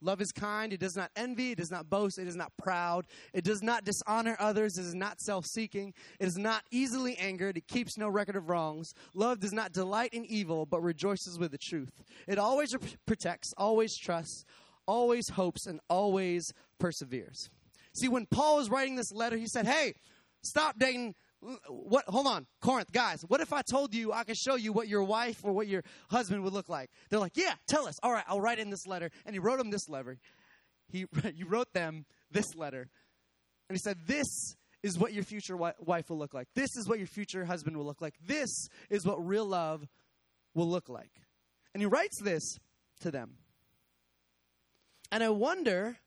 Love 0.01 0.21
is 0.21 0.31
kind. 0.31 0.71
It 0.71 0.79
does 0.79 0.95
not 0.95 1.11
envy. 1.15 1.51
It 1.51 1.57
does 1.57 1.71
not 1.71 1.89
boast. 1.89 2.19
It 2.19 2.27
is 2.27 2.35
not 2.35 2.51
proud. 2.57 3.05
It 3.33 3.43
does 3.43 3.63
not 3.63 3.83
dishonor 3.83 4.35
others. 4.39 4.77
It 4.77 4.85
is 4.85 4.93
not 4.93 5.19
self 5.19 5.45
seeking. 5.45 5.93
It 6.19 6.27
is 6.27 6.37
not 6.37 6.63
easily 6.71 7.17
angered. 7.17 7.57
It 7.57 7.67
keeps 7.67 7.97
no 7.97 8.07
record 8.07 8.35
of 8.35 8.49
wrongs. 8.49 8.93
Love 9.13 9.39
does 9.39 9.53
not 9.53 9.71
delight 9.71 10.13
in 10.13 10.25
evil, 10.25 10.65
but 10.65 10.81
rejoices 10.81 11.39
with 11.39 11.51
the 11.51 11.57
truth. 11.57 12.03
It 12.27 12.37
always 12.37 12.75
protects, 13.05 13.53
always 13.57 13.97
trusts, 13.97 14.45
always 14.85 15.29
hopes, 15.29 15.65
and 15.65 15.79
always 15.89 16.53
perseveres. 16.79 17.49
See, 17.93 18.07
when 18.07 18.27
Paul 18.27 18.57
was 18.57 18.69
writing 18.69 18.95
this 18.95 19.11
letter, 19.11 19.37
he 19.37 19.47
said, 19.47 19.65
Hey, 19.65 19.95
stop 20.43 20.77
dating 20.77 21.15
what 21.69 22.03
hold 22.07 22.25
on 22.25 22.47
corinth 22.61 22.91
guys 22.91 23.21
what 23.27 23.41
if 23.41 23.53
i 23.53 23.61
told 23.61 23.93
you 23.93 24.11
i 24.11 24.23
could 24.23 24.35
show 24.35 24.55
you 24.55 24.73
what 24.73 24.87
your 24.87 25.03
wife 25.03 25.39
or 25.43 25.53
what 25.53 25.67
your 25.67 25.83
husband 26.09 26.43
would 26.43 26.53
look 26.53 26.67
like? 26.67 26.89
They're 27.09 27.19
like 27.19 27.37
yeah 27.37 27.53
tell 27.67 27.87
us. 27.87 27.95
All 28.01 28.11
right 28.11 28.23
i'll 28.27 28.41
write 28.41 28.59
in 28.59 28.69
this 28.69 28.87
letter. 28.87 29.11
And 29.25 29.35
he 29.35 29.39
wrote 29.39 29.57
them 29.57 29.69
this 29.69 29.87
letter. 29.87 30.17
He, 30.89 31.05
he 31.35 31.43
wrote 31.43 31.73
them 31.73 32.05
this 32.31 32.55
letter. 32.55 32.89
And 33.69 33.77
he 33.77 33.79
said 33.79 33.97
this 34.05 34.55
is 34.83 34.97
what 34.97 35.13
your 35.13 35.23
future 35.23 35.57
wife 35.57 36.09
will 36.09 36.17
look 36.17 36.33
like. 36.33 36.47
This 36.55 36.75
is 36.77 36.87
what 36.87 36.99
your 36.99 37.07
future 37.07 37.45
husband 37.45 37.75
will 37.75 37.85
look 37.85 38.01
like. 38.01 38.13
This 38.25 38.69
is 38.89 39.05
what 39.05 39.25
real 39.25 39.45
love 39.45 39.85
will 40.53 40.69
look 40.69 40.87
like. 40.87 41.11
And 41.73 41.81
he 41.81 41.85
writes 41.85 42.21
this 42.21 42.59
to 43.01 43.11
them. 43.11 43.33
And 45.11 45.23
i 45.23 45.29
wonder 45.29 45.97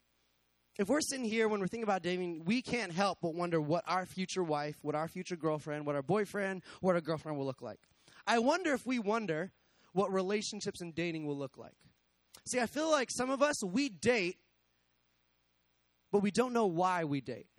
if 0.80 0.88
we're 0.88 1.02
sitting 1.02 1.26
here 1.26 1.46
when 1.46 1.60
we're 1.60 1.66
thinking 1.66 1.84
about 1.84 2.02
dating, 2.02 2.42
we 2.46 2.62
can't 2.62 2.90
help 2.90 3.18
but 3.20 3.34
wonder 3.34 3.60
what 3.60 3.84
our 3.86 4.06
future 4.06 4.42
wife, 4.42 4.76
what 4.80 4.94
our 4.94 5.08
future 5.08 5.36
girlfriend, 5.36 5.84
what 5.84 5.94
our 5.94 6.02
boyfriend, 6.02 6.62
what 6.80 6.94
our 6.94 7.02
girlfriend 7.02 7.36
will 7.36 7.44
look 7.44 7.60
like. 7.60 7.80
I 8.26 8.38
wonder 8.38 8.72
if 8.72 8.86
we 8.86 8.98
wonder 8.98 9.52
what 9.92 10.10
relationships 10.10 10.80
and 10.80 10.94
dating 10.94 11.26
will 11.26 11.36
look 11.36 11.58
like. 11.58 11.76
See, 12.46 12.60
I 12.60 12.64
feel 12.64 12.90
like 12.90 13.10
some 13.10 13.28
of 13.28 13.42
us, 13.42 13.62
we 13.62 13.90
date, 13.90 14.38
but 16.10 16.20
we 16.20 16.30
don't 16.30 16.54
know 16.54 16.64
why 16.64 17.04
we 17.04 17.20
date. 17.20 17.49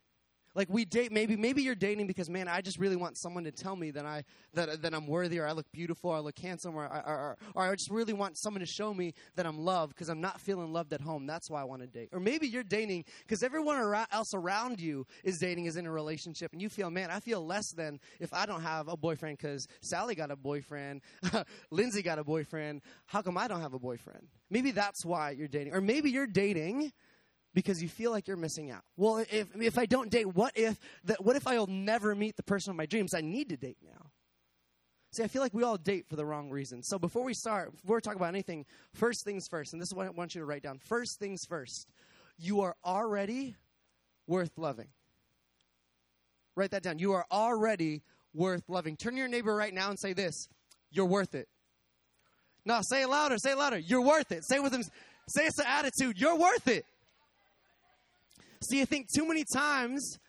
Like 0.54 0.68
we 0.70 0.84
date, 0.84 1.12
maybe 1.12 1.38
maybe 1.38 1.62
you're 1.62 1.76
dating 1.76 2.08
because 2.08 2.30
man, 2.30 2.48
I 2.48 2.62
just 2.62 2.78
really 2.78 2.98
want 2.98 3.18
someone 3.18 3.46
to 3.46 3.52
tell 3.52 3.76
me 3.76 3.92
that 3.92 4.06
I 4.06 4.24
that 4.54 4.82
that 4.82 4.94
I'm 4.94 5.08
worthy, 5.08 5.40
or 5.40 5.48
I 5.48 5.54
look 5.54 5.72
beautiful, 5.72 6.10
or 6.10 6.18
I 6.18 6.20
look 6.20 6.38
handsome, 6.38 6.76
or 6.76 6.84
or, 6.84 7.04
or, 7.06 7.38
or 7.56 7.64
I 7.64 7.76
just 7.76 7.90
really 7.90 8.14
want 8.14 8.38
someone 8.38 8.60
to 8.60 8.66
show 8.66 8.94
me 8.94 9.14
that 9.36 9.46
I'm 9.46 9.60
loved 9.60 9.94
because 9.96 10.10
I'm 10.10 10.20
not 10.20 10.42
feeling 10.42 10.74
loved 10.74 10.92
at 10.94 11.00
home. 11.02 11.26
That's 11.26 11.50
why 11.50 11.62
I 11.62 11.64
want 11.64 11.82
to 11.84 11.88
date. 11.88 12.10
Or 12.12 12.20
maybe 12.20 12.48
you're 12.48 12.64
dating 12.64 13.06
because 13.22 13.44
everyone 13.44 13.78
else 14.12 14.34
around 14.34 14.82
you 14.82 15.08
is 15.24 15.40
dating, 15.40 15.66
is 15.66 15.78
in 15.78 15.86
a 15.86 15.92
relationship, 15.92 16.52
and 16.52 16.62
you 16.62 16.68
feel, 16.70 16.90
man, 16.90 17.12
I 17.12 17.22
feel 17.22 17.46
less 17.46 17.72
than 17.72 18.00
if 18.20 18.34
I 18.34 18.46
don't 18.46 18.62
have 18.62 18.90
a 18.90 18.98
boyfriend 18.98 19.38
because 19.38 19.68
Sally 19.82 20.16
got 20.16 20.32
a 20.32 20.36
boyfriend, 20.36 21.02
Lindsay 21.72 22.02
got 22.02 22.20
a 22.20 22.24
boyfriend. 22.24 22.82
How 23.06 23.22
come 23.22 23.38
I 23.38 23.48
don't 23.48 23.62
have 23.62 23.74
a 23.74 23.80
boyfriend? 23.80 24.28
Maybe 24.50 24.72
that's 24.72 25.06
why 25.06 25.32
you're 25.32 25.48
dating, 25.48 25.74
or 25.74 25.80
maybe 25.80 26.12
you're 26.12 26.28
dating 26.28 26.92
because 27.54 27.82
you 27.82 27.90
feel 27.90 28.12
like 28.12 28.28
you're 28.28 28.38
missing 28.38 28.72
out. 28.72 28.84
Well, 28.96 29.26
if, 29.30 29.48
if 29.60 29.78
I 29.78 29.86
don't 29.86 30.10
date, 30.10 30.28
what 30.28 30.54
if, 30.56 30.80
that, 31.06 31.24
what 31.24 31.36
if 31.36 31.48
I'll 31.48 31.68
never 31.68 32.16
meet 32.16 32.38
the 32.38 32.44
person 32.44 32.72
of 32.72 32.78
my 32.78 32.86
dreams? 32.86 33.14
I 33.14 33.22
need 33.22 33.50
to 33.50 33.58
date 33.58 33.78
now. 33.84 34.12
See, 35.12 35.24
I 35.24 35.28
feel 35.28 35.42
like 35.42 35.54
we 35.54 35.64
all 35.64 35.78
date 35.78 36.08
for 36.08 36.16
the 36.16 36.26
wrong 36.26 36.50
reasons. 36.50 36.88
So 36.88 36.98
before 36.98 37.24
we 37.24 37.34
start, 37.34 37.74
before 37.82 37.98
we 37.98 38.02
talk 38.02 38.16
about 38.16 38.30
anything, 38.30 38.66
first 38.94 39.26
things 39.26 39.46
first, 39.48 39.74
and 39.74 39.82
this 39.82 39.90
is 39.90 39.94
what 39.94 40.08
I 40.08 40.10
want 40.10 40.34
you 40.34 40.40
to 40.40 40.46
write 40.46 40.64
down. 40.64 40.80
First 40.80 41.20
things 41.20 41.44
first, 41.44 41.88
you 42.38 42.62
are 42.62 42.78
already 42.86 43.56
worth 44.26 44.58
loving. 44.58 44.88
Write 46.56 46.72
that 46.72 46.84
down. 46.84 46.98
You 46.98 47.12
are 47.14 47.26
already 47.30 48.04
worth 48.34 48.70
loving. 48.70 48.96
Turn 48.96 49.18
your 49.18 49.28
neighbor 49.28 49.54
right 49.54 49.74
now 49.74 49.90
and 49.90 50.00
say 50.00 50.14
this 50.14 50.48
You're 50.92 51.06
worth 51.06 51.36
it. 51.36 51.50
No, 52.66 52.80
say 52.82 53.04
it 53.04 53.10
louder. 53.10 53.38
Say 53.38 53.52
it 53.52 53.58
louder. 53.58 53.80
You're 53.80 54.02
worth 54.02 54.32
it. 54.32 54.46
Say 54.46 54.58
it 54.58 54.64
with 54.64 54.72
them. 54.72 54.84
Say 55.28 55.46
it's 55.46 55.60
an 55.60 55.66
attitude. 55.68 56.20
You're 56.20 56.38
worth 56.38 56.68
it. 56.68 56.86
See, 58.64 58.82
I 58.82 58.86
think 58.86 59.08
too 59.12 59.28
many 59.28 59.44
times 59.44 60.20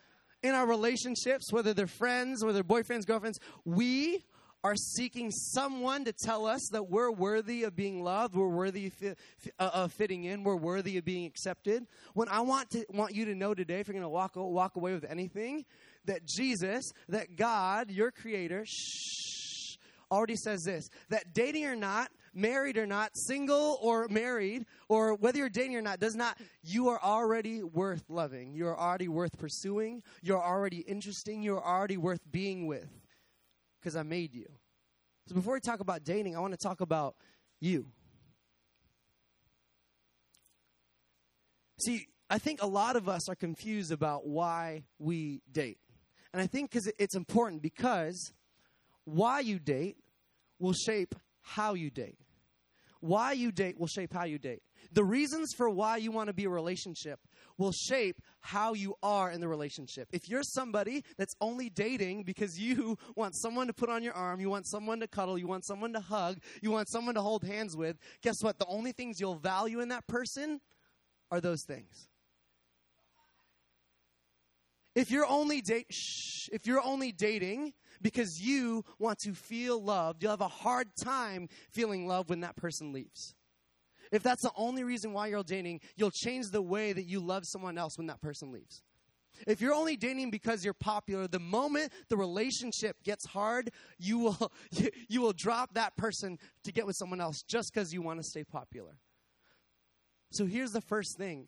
in 0.43 0.55
our 0.55 0.67
relationships, 0.67 1.53
whether 1.53 1.75
they're 1.75 1.87
friends, 1.87 2.45
whether 2.45 2.63
they're 2.63 2.65
boyfriends, 2.65 3.07
girlfriends, 3.07 3.39
we 3.65 4.25
are 4.65 4.77
seeking 4.77 5.31
someone 5.31 6.05
to 6.05 6.13
tell 6.13 6.47
us 6.47 6.69
that 6.71 6.89
we're 6.89 7.11
worthy 7.11 7.65
of 7.65 7.75
being 7.75 8.03
loved, 8.03 8.35
we're 8.35 8.49
worthy 8.49 8.87
of, 8.87 9.15
uh, 9.59 9.89
fitting 9.89 10.25
in, 10.25 10.45
we're 10.45 10.57
worthy 10.57 10.97
of 10.99 11.05
being 11.05 11.27
accepted. 11.27 11.85
When 12.15 12.29
I 12.29 12.41
want 12.41 12.71
to 12.71 12.85
want 12.91 13.15
you 13.15 13.25
to 13.27 13.35
know 13.35 13.55
today, 13.55 13.81
if 13.81 13.89
you're 13.89 13.95
going 13.95 14.03
to 14.03 14.09
walk 14.09 14.33
walk 14.37 14.77
away 14.77 14.95
with 14.95 15.05
anything, 15.05 15.65
that 16.05 16.25
Jesus, 16.27 16.93
that 17.09 17.37
God, 17.37 17.91
your 17.91 18.13
Creator, 18.13 18.65
shh, 18.65 19.42
already 20.13 20.37
says 20.37 20.63
this: 20.63 20.89
that 21.09 21.33
dating 21.33 21.65
or 21.65 21.75
not, 21.75 22.11
married 22.35 22.77
or 22.77 22.87
not, 22.87 23.11
single 23.15 23.79
or 23.83 24.07
married, 24.09 24.67
or 24.89 25.15
whether 25.15 25.39
you're 25.39 25.49
dating 25.49 25.77
or 25.77 25.83
not, 25.83 25.99
does 25.99 26.15
not, 26.15 26.39
you 26.63 26.89
are 26.89 27.01
already 27.03 27.63
worth 27.63 28.05
loving. 28.09 28.55
You 28.55 28.69
are 28.69 28.79
already 28.79 29.09
worth 29.09 29.37
pursuing. 29.39 30.03
You're 30.23 30.43
already 30.43 30.79
interesting. 30.81 31.43
You're 31.43 31.65
already 31.65 31.97
worth 31.97 32.21
being 32.31 32.67
with 32.67 32.89
because 33.81 33.97
I 33.97 34.03
made 34.03 34.35
you. 34.35 34.47
So 35.29 35.35
before 35.35 35.55
we 35.55 35.61
talk 35.61 35.81
about 35.81 36.05
dating, 36.05 36.37
I 36.37 36.41
want 36.41 36.53
to 36.53 36.59
talk 36.59 36.81
about 36.81 37.17
you. 37.61 37.87
See, 41.81 42.07
I 42.31 42.39
think 42.39 42.63
a 42.63 42.67
lot 42.67 42.97
of 42.97 43.09
us 43.09 43.29
are 43.29 43.35
confused 43.35 43.93
about 43.93 44.27
why 44.27 44.85
we 44.99 45.43
date. 45.51 45.79
And 46.33 46.41
I 46.41 46.47
think 46.47 46.71
because 46.71 46.91
it's 46.99 47.15
important 47.15 47.61
because 47.61 48.33
why 49.05 49.41
you 49.41 49.59
date 49.59 49.97
will 50.63 50.73
shape 50.73 51.15
how 51.43 51.75
you 51.75 51.91
date. 51.91 52.19
Why 53.01 53.33
you 53.33 53.51
date 53.51 53.81
will 53.81 53.89
shape 53.89 54.13
how 54.13 54.25
you 54.25 54.39
date. 54.39 54.63
The 54.93 55.03
reasons 55.03 55.53
for 55.57 55.69
why 55.69 55.97
you 55.97 56.13
want 56.13 56.29
to 56.29 56.33
be 56.33 56.45
a 56.45 56.49
relationship 56.49 57.19
will 57.59 57.73
shape 57.73 58.23
how 58.39 58.75
you 58.75 58.95
are 59.03 59.33
in 59.33 59.41
the 59.41 59.49
relationship. 59.49 60.09
If 60.13 60.29
you're 60.29 60.45
somebody 60.45 61.03
that's 61.19 61.35
only 61.41 61.69
dating 61.69 62.23
because 62.23 62.61
you 62.61 62.97
want 63.17 63.35
someone 63.35 63.67
to 63.67 63.73
put 63.73 63.91
on 63.91 64.05
your 64.05 64.15
arm, 64.15 64.39
you 64.39 64.49
want 64.49 64.69
someone 64.69 65.01
to 65.01 65.09
cuddle, 65.09 65.37
you 65.37 65.49
want 65.49 65.65
someone 65.65 65.93
to 65.95 66.01
hug, 66.01 66.39
you 66.61 66.71
want 66.71 66.89
someone 66.89 67.17
to 67.17 67.21
hold 67.23 67.43
hands 67.43 67.77
with, 67.77 67.99
guess 68.23 68.37
what? 68.41 68.61
The 68.61 68.67
only 68.67 68.93
things 68.93 69.19
you'll 69.21 69.35
value 69.35 69.81
in 69.81 69.89
that 69.89 70.07
person 70.07 70.61
are 71.33 71.41
those 71.41 71.65
things. 71.65 72.07
If 74.95 75.11
you're 75.11 75.27
only 75.27 75.61
date, 75.61 75.87
if 76.53 76.67
you're 76.67 76.83
only 76.83 77.13
dating 77.13 77.73
because 78.03 78.41
you 78.41 78.85
want 78.99 79.21
to 79.21 79.33
feel 79.33 79.83
loved. 79.83 80.23
You'll 80.23 80.33
have 80.33 80.41
a 80.41 80.49
hard 80.49 80.89
time 80.97 81.49
feeling 81.71 82.07
love 82.07 82.29
when 82.29 82.41
that 82.41 82.57
person 82.57 82.93
leaves. 82.93 83.35
If 84.11 84.23
that's 84.23 84.43
the 84.43 84.51
only 84.57 84.85
reason 84.85 85.13
why 85.13 85.29
you're 85.29 85.43
dating, 85.43 85.81
you'll 85.97 86.11
change 86.11 86.51
the 86.51 86.61
way 86.61 86.93
that 86.93 87.05
you 87.05 87.21
love 87.21 87.45
someone 87.47 87.79
else 87.79 87.97
when 87.97 88.09
that 88.09 88.21
person 88.21 88.53
leaves. 88.53 88.83
If 89.47 89.63
you're 89.63 89.73
only 89.73 89.97
dating 89.97 90.31
because 90.31 90.65
you're 90.65 90.75
popular, 90.75 91.27
the 91.27 91.41
moment 91.41 91.93
the 92.11 92.17
relationship 92.17 93.03
gets 93.03 93.25
hard, 93.25 93.71
you 93.99 94.19
will 94.19 94.53
you, 94.73 94.91
you 95.09 95.21
will 95.23 95.33
drop 95.33 95.75
that 95.75 95.97
person 95.97 96.39
to 96.65 96.73
get 96.73 96.87
with 96.87 96.97
someone 96.97 97.21
else 97.21 97.43
just 97.43 97.73
because 97.73 97.95
you 97.95 98.03
want 98.03 98.21
to 98.21 98.25
stay 98.25 98.45
popular. 98.45 98.99
So 100.33 100.45
here's 100.45 100.73
the 100.73 100.83
first 100.83 101.17
thing. 101.17 101.47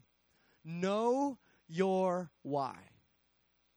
Know 0.65 1.39
your 1.69 2.31
why. 2.43 2.77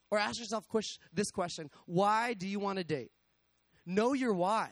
Or 0.09 0.17
ask 0.17 0.39
yourself 0.39 0.65
this 1.13 1.31
question 1.31 1.69
Why 1.85 2.33
do 2.33 2.47
you 2.47 2.59
want 2.59 2.77
to 2.77 2.83
date? 2.83 3.11
Know 3.85 4.13
your 4.13 4.33
why. 4.33 4.71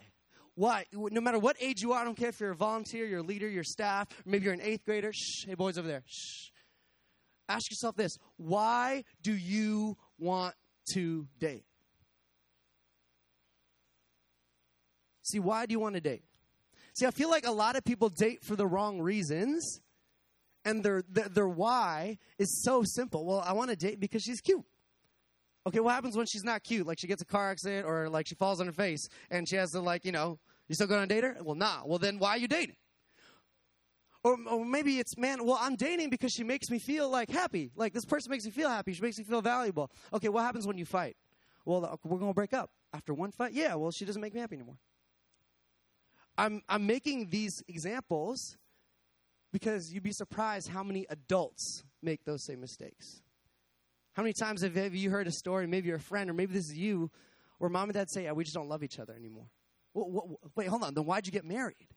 Why? 0.56 0.86
No 0.94 1.20
matter 1.20 1.40
what 1.40 1.58
age 1.60 1.82
you 1.82 1.92
are, 1.94 2.02
I 2.02 2.06
don't 2.06 2.16
care 2.16 2.30
if 2.30 2.40
you're 2.40 2.52
a 2.52 2.56
volunteer, 2.56 3.06
you're 3.06 3.20
a 3.20 3.24
leader, 3.24 3.48
you're 3.48 3.64
staff, 3.64 4.08
maybe 4.26 4.46
you're 4.46 4.54
an 4.54 4.62
eighth 4.62 4.86
grader. 4.86 5.12
Shh, 5.12 5.46
hey, 5.46 5.56
boys 5.56 5.78
over 5.78 5.88
there. 5.88 6.04
Shh. 6.06 6.50
Ask 7.48 7.70
yourself 7.70 7.96
this 7.96 8.18
Why 8.38 9.04
do 9.22 9.34
you 9.34 9.98
want 10.18 10.56
to 10.94 11.28
date? 11.40 11.66
See, 15.24 15.40
why 15.40 15.66
do 15.66 15.74
you 15.74 15.80
want 15.80 15.96
to 15.96 16.02
date? 16.02 16.24
See, 16.94 17.06
I 17.06 17.12
feel 17.12 17.30
like 17.30 17.46
a 17.46 17.52
lot 17.52 17.76
of 17.76 17.84
people 17.84 18.10
date 18.10 18.44
for 18.44 18.56
the 18.56 18.66
wrong 18.66 19.02
reasons, 19.02 19.82
and 20.64 20.84
their, 20.84 21.04
their, 21.10 21.28
their 21.28 21.48
why 21.48 22.20
is 22.38 22.64
so 22.64 22.84
simple. 22.86 23.26
Well, 23.26 23.44
I 23.46 23.54
want 23.54 23.72
to 23.72 23.76
date 23.76 24.00
because 24.00 24.22
she's 24.22 24.40
cute. 24.40 24.64
Okay, 25.68 25.80
what 25.80 25.94
happens 25.94 26.16
when 26.16 26.28
she's 26.28 26.44
not 26.44 26.64
cute? 26.64 26.86
Like 26.86 27.00
she 27.00 27.08
gets 27.08 27.22
a 27.22 27.26
car 27.26 27.50
accident 27.50 27.88
or 27.88 28.08
like 28.08 28.28
she 28.28 28.36
falls 28.36 28.60
on 28.60 28.68
her 28.68 28.72
face 28.72 29.10
and 29.32 29.50
she 29.50 29.56
has 29.56 29.72
to 29.72 29.80
like, 29.80 30.06
you 30.06 30.12
know, 30.12 30.40
you 30.68 30.76
still 30.76 30.88
gonna 30.88 31.08
date 31.08 31.24
her? 31.24 31.38
Well, 31.42 31.56
nah. 31.56 31.82
Well, 31.86 31.98
then 31.98 32.20
why 32.20 32.32
are 32.32 32.38
you 32.38 32.48
dating? 32.48 32.76
Or, 34.24 34.38
or 34.50 34.66
maybe 34.66 35.00
it's, 35.00 35.18
man, 35.18 35.46
well, 35.46 35.58
I'm 35.60 35.76
dating 35.76 36.10
because 36.10 36.32
she 36.32 36.44
makes 36.44 36.70
me 36.70 36.80
feel 36.80 37.10
like 37.10 37.30
happy. 37.30 37.72
Like 37.76 37.94
this 37.94 38.06
person 38.06 38.32
makes 38.32 38.46
me 38.46 38.52
feel 38.52 38.70
happy. 38.70 38.94
She 38.94 39.02
makes 39.02 39.18
me 39.18 39.24
feel 39.24 39.42
valuable. 39.42 39.92
Okay, 40.14 40.30
what 40.30 40.42
happens 40.42 40.68
when 40.68 40.78
you 40.78 40.86
fight? 40.86 41.16
Well, 41.66 42.00
we're 42.04 42.20
gonna 42.20 42.34
break 42.34 42.54
up. 42.54 42.70
After 42.94 43.14
one 43.14 43.32
fight? 43.32 43.54
Yeah, 43.54 43.76
well, 43.76 43.92
she 43.92 44.06
doesn't 44.06 44.22
make 44.22 44.34
me 44.34 44.40
happy 44.40 44.56
anymore. 44.56 44.78
I'm, 46.38 46.62
I'm 46.70 46.86
making 46.86 47.30
these 47.30 47.64
examples 47.68 48.58
because 49.52 49.92
you'd 49.92 50.04
be 50.04 50.12
surprised 50.12 50.70
how 50.70 50.84
many 50.84 51.06
adults 51.10 51.84
make 52.02 52.24
those 52.26 52.44
same 52.44 52.62
mistakes. 52.62 53.22
How 54.16 54.24
many 54.24 54.34
times 54.34 54.62
have, 54.62 54.76
have 54.76 54.96
you 54.96 55.10
heard 55.10 55.28
a 55.28 55.32
story, 55.32 55.68
maybe 55.68 55.90
you're 55.90 55.98
a 55.98 56.02
friend, 56.02 56.30
or 56.30 56.34
maybe 56.34 56.54
this 56.54 56.70
is 56.70 56.78
you, 56.78 57.12
where 57.58 57.70
mom 57.70 57.90
and 57.90 57.94
dad 57.94 58.10
say, 58.10 58.24
yeah, 58.24 58.32
we 58.32 58.46
just 58.46 58.56
don't 58.56 58.70
love 58.70 58.82
each 58.82 58.98
other 58.98 59.14
anymore? 59.14 59.48
Well, 59.94 60.40
wait, 60.56 60.70
hold 60.70 60.84
on. 60.84 60.94
Then 60.94 61.06
why'd 61.06 61.26
you 61.26 61.34
get 61.34 61.44
married? 61.46 61.88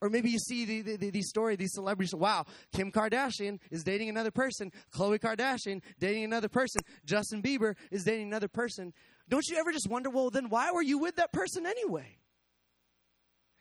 Or 0.00 0.08
maybe 0.08 0.30
you 0.30 0.38
see 0.38 0.64
the, 0.64 0.96
the, 0.96 1.10
the, 1.10 1.22
story, 1.22 1.56
these 1.56 1.72
celebrities. 1.72 2.14
Wow, 2.14 2.46
Kim 2.72 2.92
Kardashian 2.92 3.58
is 3.70 3.82
dating 3.82 4.08
another 4.08 4.30
person. 4.30 4.72
Khloe 4.92 5.18
Kardashian 5.18 5.82
dating 5.98 6.24
another 6.24 6.48
person. 6.48 6.82
Justin 7.04 7.42
Bieber 7.42 7.74
is 7.90 8.04
dating 8.04 8.28
another 8.28 8.48
person. 8.48 8.92
Don't 9.28 9.44
you 9.48 9.56
ever 9.56 9.72
just 9.72 9.88
wonder, 9.88 10.10
well, 10.10 10.30
then 10.30 10.48
why 10.48 10.70
were 10.72 10.82
you 10.82 10.98
with 10.98 11.16
that 11.16 11.32
person 11.32 11.66
anyway? 11.66 12.18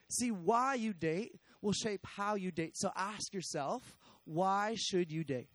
See, 0.10 0.32
why 0.32 0.76
you 0.76 0.94
date 0.94 1.40
will 1.62 1.74
shape 1.74 2.06
how 2.06 2.36
you 2.36 2.52
date. 2.52 2.78
So 2.78 2.92
ask 2.96 3.34
yourself, 3.34 3.98
why 4.26 4.76
should 4.78 5.12
you 5.12 5.24
date? 5.24 5.50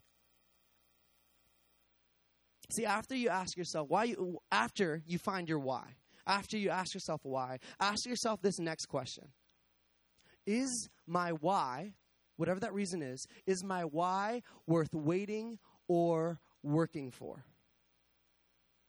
See, 2.70 2.86
after 2.86 3.14
you 3.14 3.28
ask 3.28 3.56
yourself 3.56 3.88
why 3.88 4.04
you, 4.04 4.38
after 4.50 5.02
you 5.06 5.18
find 5.18 5.48
your 5.48 5.58
why, 5.58 5.96
after 6.26 6.56
you 6.56 6.70
ask 6.70 6.94
yourself 6.94 7.20
why, 7.24 7.58
ask 7.80 8.06
yourself 8.06 8.40
this 8.40 8.58
next 8.58 8.86
question. 8.86 9.28
Is 10.46 10.88
my 11.06 11.30
why, 11.30 11.94
whatever 12.36 12.60
that 12.60 12.72
reason 12.72 13.02
is, 13.02 13.26
is 13.46 13.62
my 13.62 13.82
why 13.82 14.42
worth 14.66 14.94
waiting 14.94 15.58
or 15.88 16.40
working 16.62 17.10
for? 17.10 17.44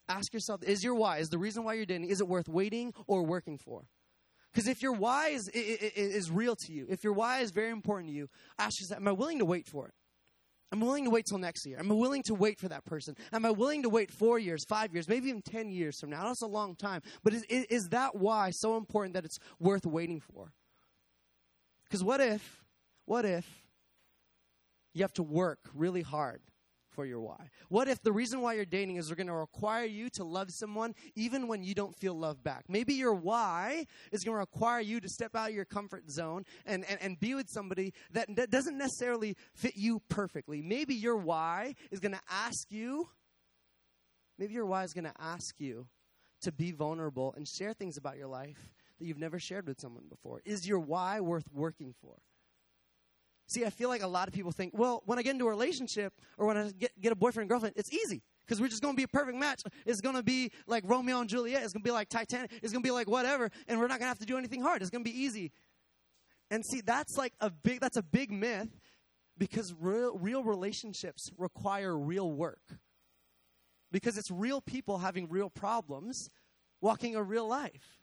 Ask 0.07 0.33
yourself, 0.33 0.63
is 0.63 0.83
your 0.83 0.95
why, 0.95 1.19
is 1.19 1.29
the 1.29 1.37
reason 1.37 1.63
why 1.63 1.73
you're 1.73 1.85
dating, 1.85 2.09
is 2.09 2.21
it 2.21 2.27
worth 2.27 2.49
waiting 2.49 2.93
or 3.07 3.23
working 3.23 3.57
for? 3.57 3.85
Because 4.51 4.67
if 4.67 4.81
your 4.81 4.93
why 4.93 5.29
is, 5.29 5.49
is, 5.49 5.93
is 5.95 6.31
real 6.31 6.55
to 6.55 6.71
you, 6.71 6.85
if 6.89 7.03
your 7.03 7.13
why 7.13 7.39
is 7.39 7.51
very 7.51 7.71
important 7.71 8.11
to 8.11 8.15
you, 8.15 8.29
ask 8.59 8.79
yourself, 8.79 8.99
am 9.01 9.07
I 9.07 9.11
willing 9.11 9.39
to 9.39 9.45
wait 9.45 9.67
for 9.67 9.87
it? 9.87 9.93
I'm 10.73 10.79
willing 10.79 11.03
to 11.03 11.11
wait 11.11 11.27
till 11.27 11.37
next 11.37 11.67
year. 11.67 11.77
I'm 11.79 11.87
willing 11.87 12.23
to 12.23 12.33
wait 12.33 12.59
for 12.59 12.67
that 12.67 12.83
person? 12.83 13.15
Am 13.31 13.45
I 13.45 13.51
willing 13.51 13.83
to 13.83 13.89
wait 13.89 14.09
four 14.09 14.39
years, 14.39 14.65
five 14.65 14.91
years, 14.91 15.07
maybe 15.07 15.29
even 15.29 15.43
10 15.43 15.69
years 15.69 15.99
from 15.99 16.09
now? 16.09 16.25
That's 16.25 16.41
a 16.41 16.47
long 16.47 16.75
time. 16.75 17.03
But 17.23 17.35
is, 17.35 17.43
is 17.43 17.89
that 17.89 18.15
why 18.15 18.49
so 18.49 18.75
important 18.75 19.13
that 19.13 19.23
it's 19.23 19.37
worth 19.59 19.85
waiting 19.85 20.19
for? 20.19 20.51
Because 21.83 22.03
what 22.03 22.19
if, 22.19 22.63
what 23.05 23.23
if 23.23 23.45
you 24.95 25.03
have 25.03 25.13
to 25.13 25.21
work 25.21 25.59
really 25.75 26.01
hard 26.01 26.41
for 26.93 27.05
your 27.05 27.19
why? 27.19 27.49
What 27.69 27.87
if 27.87 28.01
the 28.01 28.11
reason 28.11 28.41
why 28.41 28.53
you're 28.53 28.65
dating 28.65 28.97
is 28.97 29.07
they're 29.07 29.15
going 29.15 29.27
to 29.27 29.33
require 29.33 29.85
you 29.85 30.09
to 30.11 30.23
love 30.23 30.49
someone 30.51 30.93
even 31.15 31.47
when 31.47 31.63
you 31.63 31.73
don't 31.73 31.95
feel 31.99 32.17
love 32.17 32.43
back? 32.43 32.65
Maybe 32.67 32.93
your 32.93 33.13
why 33.13 33.85
is 34.11 34.23
going 34.23 34.35
to 34.35 34.39
require 34.39 34.81
you 34.81 34.99
to 34.99 35.09
step 35.09 35.35
out 35.35 35.49
of 35.49 35.55
your 35.55 35.65
comfort 35.65 36.09
zone 36.09 36.45
and, 36.65 36.85
and, 36.89 37.01
and 37.01 37.19
be 37.19 37.35
with 37.35 37.49
somebody 37.49 37.93
that, 38.11 38.27
that 38.35 38.49
doesn't 38.49 38.77
necessarily 38.77 39.35
fit 39.55 39.75
you 39.75 40.01
perfectly. 40.09 40.61
Maybe 40.61 40.95
your 40.95 41.17
why 41.17 41.75
is 41.91 41.99
going 41.99 42.13
to 42.13 42.21
ask 42.29 42.71
you, 42.71 43.09
maybe 44.37 44.53
your 44.53 44.65
why 44.65 44.83
is 44.83 44.93
going 44.93 45.05
to 45.05 45.13
ask 45.19 45.59
you 45.59 45.87
to 46.41 46.51
be 46.51 46.71
vulnerable 46.71 47.33
and 47.35 47.47
share 47.47 47.73
things 47.73 47.97
about 47.97 48.17
your 48.17 48.27
life 48.27 48.69
that 48.99 49.05
you've 49.05 49.19
never 49.19 49.39
shared 49.39 49.67
with 49.67 49.79
someone 49.79 50.03
before. 50.09 50.41
Is 50.45 50.67
your 50.67 50.79
why 50.79 51.19
worth 51.19 51.45
working 51.51 51.93
for? 52.01 52.15
See, 53.47 53.65
I 53.65 53.69
feel 53.69 53.89
like 53.89 54.01
a 54.01 54.07
lot 54.07 54.27
of 54.27 54.33
people 54.33 54.51
think, 54.51 54.73
well, 54.75 55.03
when 55.05 55.19
I 55.19 55.21
get 55.21 55.31
into 55.31 55.45
a 55.45 55.49
relationship 55.49 56.13
or 56.37 56.47
when 56.47 56.57
I 56.57 56.71
get, 56.71 56.99
get 56.99 57.11
a 57.11 57.15
boyfriend 57.15 57.43
and 57.43 57.49
girlfriend, 57.49 57.75
it's 57.77 57.91
easy 57.91 58.23
because 58.45 58.61
we're 58.61 58.69
just 58.69 58.81
going 58.81 58.93
to 58.93 58.97
be 58.97 59.03
a 59.03 59.07
perfect 59.07 59.37
match. 59.37 59.63
It's 59.85 60.01
going 60.01 60.15
to 60.15 60.23
be 60.23 60.51
like 60.65 60.83
Romeo 60.87 61.19
and 61.19 61.29
Juliet. 61.29 61.63
It's 61.63 61.73
going 61.73 61.83
to 61.83 61.87
be 61.87 61.91
like 61.91 62.09
Titanic. 62.09 62.51
It's 62.61 62.71
going 62.71 62.83
to 62.83 62.87
be 62.87 62.91
like 62.91 63.07
whatever, 63.07 63.49
and 63.67 63.79
we're 63.79 63.87
not 63.87 63.99
going 63.99 64.05
to 64.05 64.07
have 64.07 64.19
to 64.19 64.25
do 64.25 64.37
anything 64.37 64.61
hard. 64.61 64.81
It's 64.81 64.89
going 64.89 65.03
to 65.03 65.09
be 65.09 65.17
easy. 65.17 65.51
And 66.49 66.65
see, 66.65 66.81
that's 66.81 67.17
like 67.17 67.33
a 67.39 67.49
big 67.49 67.79
that's 67.79 67.97
a 67.97 68.03
big 68.03 68.31
myth 68.31 68.69
because 69.37 69.73
real 69.79 70.17
real 70.17 70.43
relationships 70.43 71.31
require 71.37 71.97
real 71.97 72.31
work. 72.31 72.61
Because 73.91 74.17
it's 74.17 74.31
real 74.31 74.61
people 74.61 74.99
having 74.99 75.29
real 75.29 75.49
problems, 75.49 76.29
walking 76.81 77.15
a 77.15 77.23
real 77.23 77.47
life. 77.47 77.99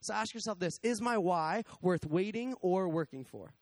So 0.00 0.14
ask 0.14 0.34
yourself 0.34 0.58
this, 0.58 0.80
is 0.82 1.00
my 1.00 1.16
why 1.16 1.62
worth 1.80 2.06
waiting 2.06 2.54
or 2.60 2.88
working 2.88 3.24
for? 3.24 3.54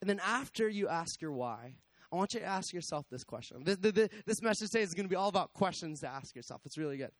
And 0.00 0.08
then 0.08 0.20
after 0.24 0.68
you 0.68 0.88
ask 0.88 1.20
your 1.20 1.32
why, 1.32 1.74
I 2.12 2.16
want 2.16 2.34
you 2.34 2.40
to 2.40 2.46
ask 2.46 2.72
yourself 2.72 3.06
this 3.10 3.24
question. 3.24 3.64
This, 3.64 3.76
this, 4.26 4.42
message 4.42 4.70
today 4.70 4.82
is 4.82 4.94
going 4.94 5.04
to 5.04 5.10
be 5.10 5.16
all 5.16 5.28
about 5.28 5.52
questions 5.52 6.00
to 6.00 6.08
ask 6.08 6.34
yourself. 6.34 6.62
It's 6.64 6.78
really 6.78 6.96
good. 6.96 7.10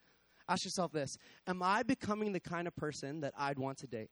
Ask 0.48 0.64
yourself 0.64 0.92
this 0.92 1.18
Am 1.46 1.62
I 1.62 1.82
becoming 1.82 2.32
the 2.32 2.40
kind 2.40 2.66
of 2.66 2.74
person 2.74 3.20
that 3.20 3.34
I'd 3.36 3.58
want 3.58 3.78
to 3.78 3.86
date? 3.86 4.10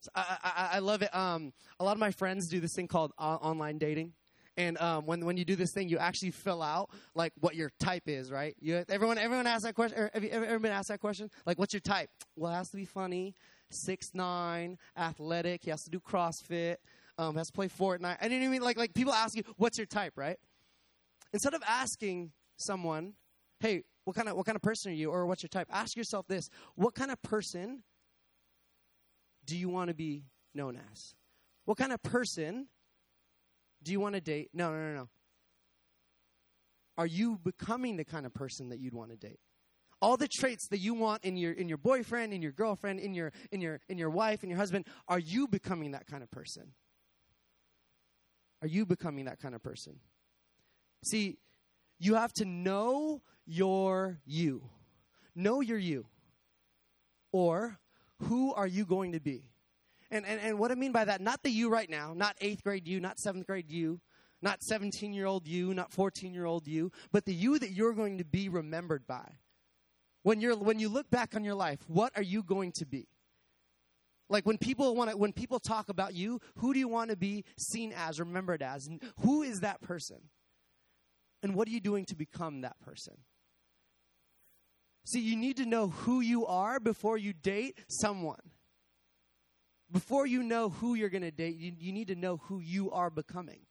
So 0.00 0.10
I, 0.14 0.36
I, 0.42 0.70
I, 0.74 0.78
love 0.80 1.02
it. 1.02 1.14
Um, 1.14 1.52
a 1.78 1.84
lot 1.84 1.92
of 1.92 1.98
my 1.98 2.10
friends 2.10 2.48
do 2.48 2.58
this 2.58 2.74
thing 2.74 2.88
called 2.88 3.12
online 3.18 3.78
dating. 3.78 4.14
And 4.56 4.78
um, 4.80 5.06
when, 5.06 5.24
when 5.24 5.36
you 5.36 5.44
do 5.44 5.56
this 5.56 5.72
thing, 5.72 5.88
you 5.88 5.96
actually 5.96 6.32
fill 6.32 6.60
out 6.60 6.90
like 7.14 7.32
what 7.40 7.54
your 7.54 7.70
type 7.80 8.02
is, 8.06 8.30
right? 8.30 8.54
You, 8.60 8.84
everyone 8.88 9.16
everyone 9.16 9.46
asks 9.46 9.62
that 9.62 9.74
question. 9.74 10.10
Have 10.12 10.24
you 10.24 10.30
ever, 10.30 10.44
ever 10.44 10.58
been 10.58 10.72
asked 10.72 10.88
that 10.88 11.00
question? 11.00 11.30
Like, 11.46 11.58
what's 11.58 11.72
your 11.72 11.80
type? 11.80 12.10
Well, 12.36 12.52
it 12.52 12.56
has 12.56 12.68
to 12.70 12.76
be 12.76 12.84
funny, 12.84 13.34
six 13.70 14.10
nine, 14.12 14.76
athletic. 14.96 15.62
He 15.64 15.70
has 15.70 15.84
to 15.84 15.90
do 15.90 16.00
CrossFit 16.00 16.76
um, 17.18 17.36
has 17.36 17.50
play 17.50 17.68
Fortnite. 17.68 18.18
I 18.20 18.28
didn't 18.28 18.44
even 18.44 18.62
like 18.62 18.76
like 18.76 18.94
people 18.94 19.12
ask 19.12 19.36
you, 19.36 19.42
"What's 19.56 19.78
your 19.78 19.86
type?" 19.86 20.14
Right? 20.16 20.38
Instead 21.32 21.54
of 21.54 21.62
asking 21.66 22.32
someone, 22.56 23.14
"Hey, 23.60 23.84
what 24.04 24.16
kind 24.16 24.28
of 24.28 24.36
what 24.36 24.46
kind 24.46 24.56
of 24.56 24.62
person 24.62 24.92
are 24.92 24.94
you?" 24.94 25.10
or 25.10 25.26
"What's 25.26 25.42
your 25.42 25.48
type?" 25.48 25.68
Ask 25.70 25.96
yourself 25.96 26.26
this: 26.26 26.48
What 26.74 26.94
kind 26.94 27.10
of 27.10 27.20
person 27.22 27.82
do 29.44 29.56
you 29.56 29.68
want 29.68 29.88
to 29.88 29.94
be 29.94 30.24
known 30.54 30.78
as? 30.92 31.14
What 31.64 31.78
kind 31.78 31.92
of 31.92 32.02
person 32.02 32.68
do 33.82 33.92
you 33.92 34.00
want 34.00 34.14
to 34.14 34.20
date? 34.20 34.50
No, 34.52 34.72
no, 34.72 34.78
no, 34.78 34.94
no. 34.94 35.08
Are 36.98 37.06
you 37.06 37.38
becoming 37.42 37.96
the 37.96 38.04
kind 38.04 38.26
of 38.26 38.34
person 38.34 38.68
that 38.68 38.78
you'd 38.78 38.94
want 38.94 39.10
to 39.10 39.16
date? 39.16 39.40
all 40.02 40.16
the 40.16 40.28
traits 40.28 40.66
that 40.68 40.78
you 40.78 40.92
want 40.92 41.24
in 41.24 41.36
your 41.36 41.52
in 41.52 41.68
your 41.68 41.78
boyfriend 41.78 42.34
in 42.34 42.42
your 42.42 42.50
girlfriend 42.50 42.98
in 42.98 43.14
your 43.14 43.32
in 43.52 43.60
your 43.60 43.80
in 43.88 43.96
your 43.96 44.10
wife 44.10 44.42
in 44.42 44.50
your 44.50 44.58
husband 44.58 44.84
are 45.08 45.20
you 45.20 45.46
becoming 45.46 45.92
that 45.92 46.06
kind 46.06 46.22
of 46.24 46.30
person 46.30 46.72
are 48.62 48.68
you 48.68 48.86
becoming 48.86 49.26
that 49.26 49.40
kind 49.40 49.54
of 49.54 49.62
person? 49.62 49.96
See, 51.04 51.36
you 51.98 52.14
have 52.14 52.32
to 52.34 52.44
know 52.44 53.22
your 53.44 54.20
you. 54.24 54.62
Know 55.34 55.60
your 55.60 55.78
you. 55.78 56.06
Or 57.32 57.78
who 58.22 58.54
are 58.54 58.66
you 58.66 58.84
going 58.84 59.12
to 59.12 59.20
be? 59.20 59.50
And, 60.10 60.24
and, 60.26 60.40
and 60.40 60.58
what 60.58 60.70
I 60.70 60.74
mean 60.74 60.92
by 60.92 61.04
that, 61.06 61.20
not 61.20 61.42
the 61.42 61.50
you 61.50 61.70
right 61.70 61.88
now, 61.88 62.12
not 62.14 62.36
eighth 62.40 62.62
grade 62.62 62.86
you, 62.86 63.00
not 63.00 63.18
seventh 63.18 63.46
grade 63.46 63.70
you, 63.70 64.00
not 64.42 64.62
17 64.62 65.12
year 65.12 65.26
old 65.26 65.46
you, 65.46 65.72
not 65.72 65.92
14 65.92 66.34
year 66.34 66.44
old 66.44 66.66
you, 66.66 66.92
but 67.12 67.24
the 67.24 67.34
you 67.34 67.58
that 67.58 67.70
you're 67.70 67.94
going 67.94 68.18
to 68.18 68.24
be 68.24 68.48
remembered 68.48 69.06
by. 69.06 69.36
When, 70.22 70.40
you're, 70.40 70.56
when 70.56 70.78
you 70.78 70.88
look 70.88 71.10
back 71.10 71.34
on 71.34 71.44
your 71.44 71.54
life, 71.54 71.80
what 71.88 72.12
are 72.14 72.22
you 72.22 72.42
going 72.42 72.72
to 72.72 72.86
be? 72.86 73.08
Like 74.32 74.46
when 74.46 74.56
people 74.56 74.96
want 74.96 75.10
to, 75.10 75.16
when 75.16 75.34
people 75.34 75.60
talk 75.60 75.90
about 75.90 76.14
you, 76.14 76.40
who 76.56 76.72
do 76.72 76.78
you 76.78 76.88
want 76.88 77.10
to 77.10 77.16
be 77.16 77.44
seen 77.58 77.92
as, 77.94 78.18
remembered 78.18 78.62
as? 78.62 78.86
And 78.86 79.02
who 79.20 79.42
is 79.42 79.60
that 79.60 79.82
person? 79.82 80.30
And 81.42 81.54
what 81.54 81.68
are 81.68 81.70
you 81.70 81.80
doing 81.80 82.06
to 82.06 82.14
become 82.14 82.62
that 82.62 82.80
person? 82.80 83.12
See, 85.04 85.20
you 85.20 85.36
need 85.36 85.58
to 85.58 85.66
know 85.66 85.88
who 85.88 86.22
you 86.22 86.46
are 86.46 86.80
before 86.80 87.18
you 87.18 87.34
date 87.34 87.78
someone. 87.88 88.40
Before 89.90 90.26
you 90.26 90.42
know 90.42 90.70
who 90.70 90.94
you're 90.94 91.10
going 91.10 91.20
to 91.20 91.30
date, 91.30 91.58
you, 91.58 91.72
you 91.78 91.92
need 91.92 92.08
to 92.08 92.14
know 92.14 92.38
who 92.44 92.60
you 92.60 92.90
are 92.90 93.10
becoming. 93.10 93.66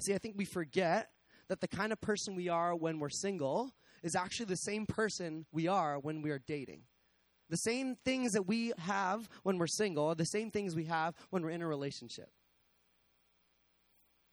See, 0.00 0.14
I 0.14 0.18
think 0.18 0.36
we 0.38 0.46
forget 0.46 1.10
that 1.48 1.60
the 1.60 1.68
kind 1.68 1.92
of 1.92 2.00
person 2.00 2.34
we 2.34 2.48
are 2.48 2.74
when 2.74 2.98
we're 2.98 3.10
single 3.10 3.74
is 4.02 4.14
actually 4.14 4.46
the 4.46 4.56
same 4.56 4.86
person 4.86 5.46
we 5.52 5.66
are 5.66 5.98
when 5.98 6.22
we're 6.22 6.38
dating. 6.38 6.82
The 7.50 7.56
same 7.56 7.96
things 8.04 8.32
that 8.32 8.46
we 8.46 8.72
have 8.78 9.28
when 9.42 9.58
we're 9.58 9.66
single 9.66 10.08
are 10.08 10.14
the 10.14 10.26
same 10.26 10.50
things 10.50 10.74
we 10.74 10.84
have 10.84 11.14
when 11.30 11.42
we're 11.42 11.50
in 11.50 11.62
a 11.62 11.66
relationship. 11.66 12.30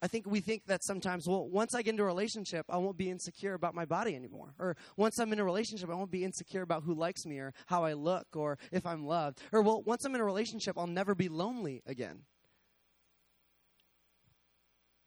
I 0.02 0.08
think 0.08 0.28
we 0.28 0.42
think 0.42 0.68
that 0.68 0.84
sometimes, 0.84 1.28
well, 1.28 1.48
once 1.48 1.74
I 1.74 1.82
get 1.82 1.92
into 1.92 2.04
a 2.04 2.06
relationship, 2.06 2.66
I 2.70 2.78
won't 2.78 2.98
be 2.98 3.10
insecure 3.10 3.54
about 3.54 3.74
my 3.74 3.86
body 3.86 4.16
anymore. 4.16 4.54
Or 4.60 4.76
once 4.98 5.18
I'm 5.18 5.32
in 5.34 5.40
a 5.40 5.44
relationship, 5.44 5.90
I 5.90 5.96
won't 5.96 6.12
be 6.12 6.24
insecure 6.24 6.62
about 6.62 6.84
who 6.84 6.94
likes 6.94 7.26
me 7.26 7.40
or 7.40 7.54
how 7.68 7.86
I 7.86 7.94
look 7.94 8.28
or 8.36 8.60
if 8.72 8.86
I'm 8.86 9.06
loved. 9.06 9.40
Or, 9.52 9.62
well, 9.62 9.82
once 9.84 10.04
I'm 10.06 10.14
in 10.14 10.22
a 10.22 10.26
relationship, 10.26 10.78
I'll 10.78 10.86
never 10.86 11.16
be 11.16 11.30
lonely 11.30 11.82
again. 11.88 12.24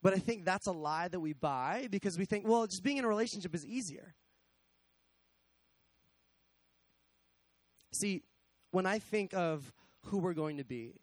But 0.01 0.13
I 0.13 0.17
think 0.17 0.43
that's 0.43 0.67
a 0.67 0.71
lie 0.71 1.07
that 1.07 1.19
we 1.19 1.33
buy 1.33 1.87
because 1.91 2.17
we 2.17 2.25
think, 2.25 2.47
well, 2.47 2.65
just 2.65 2.83
being 2.83 2.97
in 2.97 3.05
a 3.05 3.07
relationship 3.07 3.53
is 3.53 3.65
easier. 3.65 4.15
See, 7.91 8.23
when 8.71 8.85
I 8.85 8.99
think 8.99 9.33
of 9.33 9.73
who 10.05 10.17
we're 10.17 10.33
going 10.33 10.57
to 10.57 10.63
be, 10.63 10.95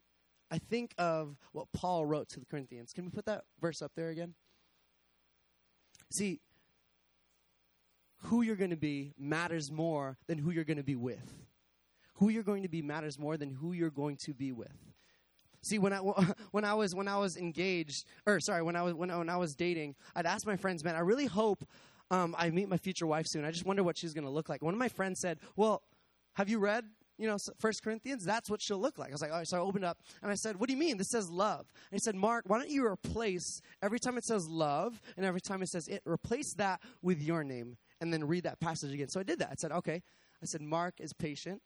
I 0.49 0.57
think 0.57 0.93
of 0.97 1.37
what 1.51 1.71
Paul 1.73 2.05
wrote 2.05 2.29
to 2.29 2.39
the 2.39 2.45
Corinthians. 2.45 2.93
Can 2.93 3.05
we 3.05 3.11
put 3.11 3.25
that 3.25 3.43
verse 3.59 3.81
up 3.81 3.91
there 3.95 4.09
again? 4.09 4.33
See, 6.09 6.39
who 8.23 8.41
you're 8.41 8.55
going 8.55 8.71
to 8.71 8.77
be 8.77 9.13
matters 9.17 9.71
more 9.71 10.17
than 10.27 10.37
who 10.37 10.51
you're 10.51 10.63
going 10.63 10.77
to 10.77 10.83
be 10.83 10.95
with. 10.95 11.33
Who 12.15 12.29
you're 12.29 12.43
going 12.43 12.63
to 12.63 12.69
be 12.69 12.81
matters 12.81 13.19
more 13.19 13.37
than 13.37 13.51
who 13.51 13.73
you're 13.73 13.89
going 13.89 14.17
to 14.23 14.33
be 14.33 14.51
with. 14.51 14.93
See, 15.61 15.79
when 15.79 15.93
I 15.93 15.97
when 16.51 16.63
I 16.63 16.73
was 16.73 16.95
when 16.95 17.07
I 17.07 17.17
was 17.17 17.37
engaged, 17.37 18.05
or 18.25 18.39
sorry, 18.39 18.63
when 18.63 18.75
I 18.75 18.81
was 18.83 18.93
when, 18.93 19.15
when 19.15 19.29
I 19.29 19.37
was 19.37 19.55
dating, 19.55 19.95
I'd 20.15 20.25
ask 20.25 20.47
my 20.47 20.55
friends, 20.55 20.83
"Man, 20.83 20.95
I 20.95 20.99
really 20.99 21.25
hope 21.25 21.67
um, 22.09 22.35
I 22.37 22.49
meet 22.49 22.69
my 22.69 22.77
future 22.77 23.05
wife 23.05 23.27
soon. 23.27 23.45
I 23.45 23.51
just 23.51 23.65
wonder 23.65 23.83
what 23.83 23.97
she's 23.97 24.13
going 24.13 24.23
to 24.23 24.29
look 24.29 24.49
like." 24.49 24.63
One 24.63 24.73
of 24.73 24.79
my 24.79 24.89
friends 24.89 25.19
said, 25.19 25.39
"Well, 25.55 25.83
have 26.37 26.49
you 26.49 26.59
read 26.59 26.85
you 27.17 27.27
know, 27.27 27.37
First 27.57 27.83
Corinthians, 27.83 28.23
that's 28.23 28.49
what 28.49 28.61
she'll 28.61 28.77
look 28.77 28.99
like. 28.99 29.09
I 29.09 29.11
was 29.11 29.21
like, 29.21 29.31
all 29.31 29.39
right, 29.39 29.47
so 29.47 29.57
I 29.57 29.59
opened 29.59 29.83
up 29.83 29.97
and 30.21 30.31
I 30.31 30.35
said, 30.35 30.59
what 30.59 30.67
do 30.67 30.73
you 30.73 30.79
mean? 30.79 30.97
This 30.97 31.09
says 31.09 31.29
love. 31.29 31.65
And 31.89 31.93
he 31.93 31.99
said, 31.99 32.15
Mark, 32.15 32.43
why 32.47 32.59
don't 32.59 32.69
you 32.69 32.85
replace 32.85 33.61
every 33.81 33.99
time 33.99 34.17
it 34.17 34.23
says 34.23 34.47
love 34.47 35.01
and 35.17 35.25
every 35.25 35.41
time 35.41 35.63
it 35.63 35.69
says 35.69 35.87
it, 35.87 36.03
replace 36.05 36.53
that 36.53 36.79
with 37.01 37.21
your 37.21 37.43
name 37.43 37.77
and 38.01 38.13
then 38.13 38.23
read 38.23 38.43
that 38.43 38.59
passage 38.59 38.93
again. 38.93 39.09
So 39.09 39.19
I 39.19 39.23
did 39.23 39.39
that. 39.39 39.49
I 39.51 39.55
said, 39.55 39.71
okay. 39.71 40.03
I 40.41 40.45
said, 40.45 40.61
Mark 40.61 40.99
is 40.99 41.11
patient. 41.11 41.61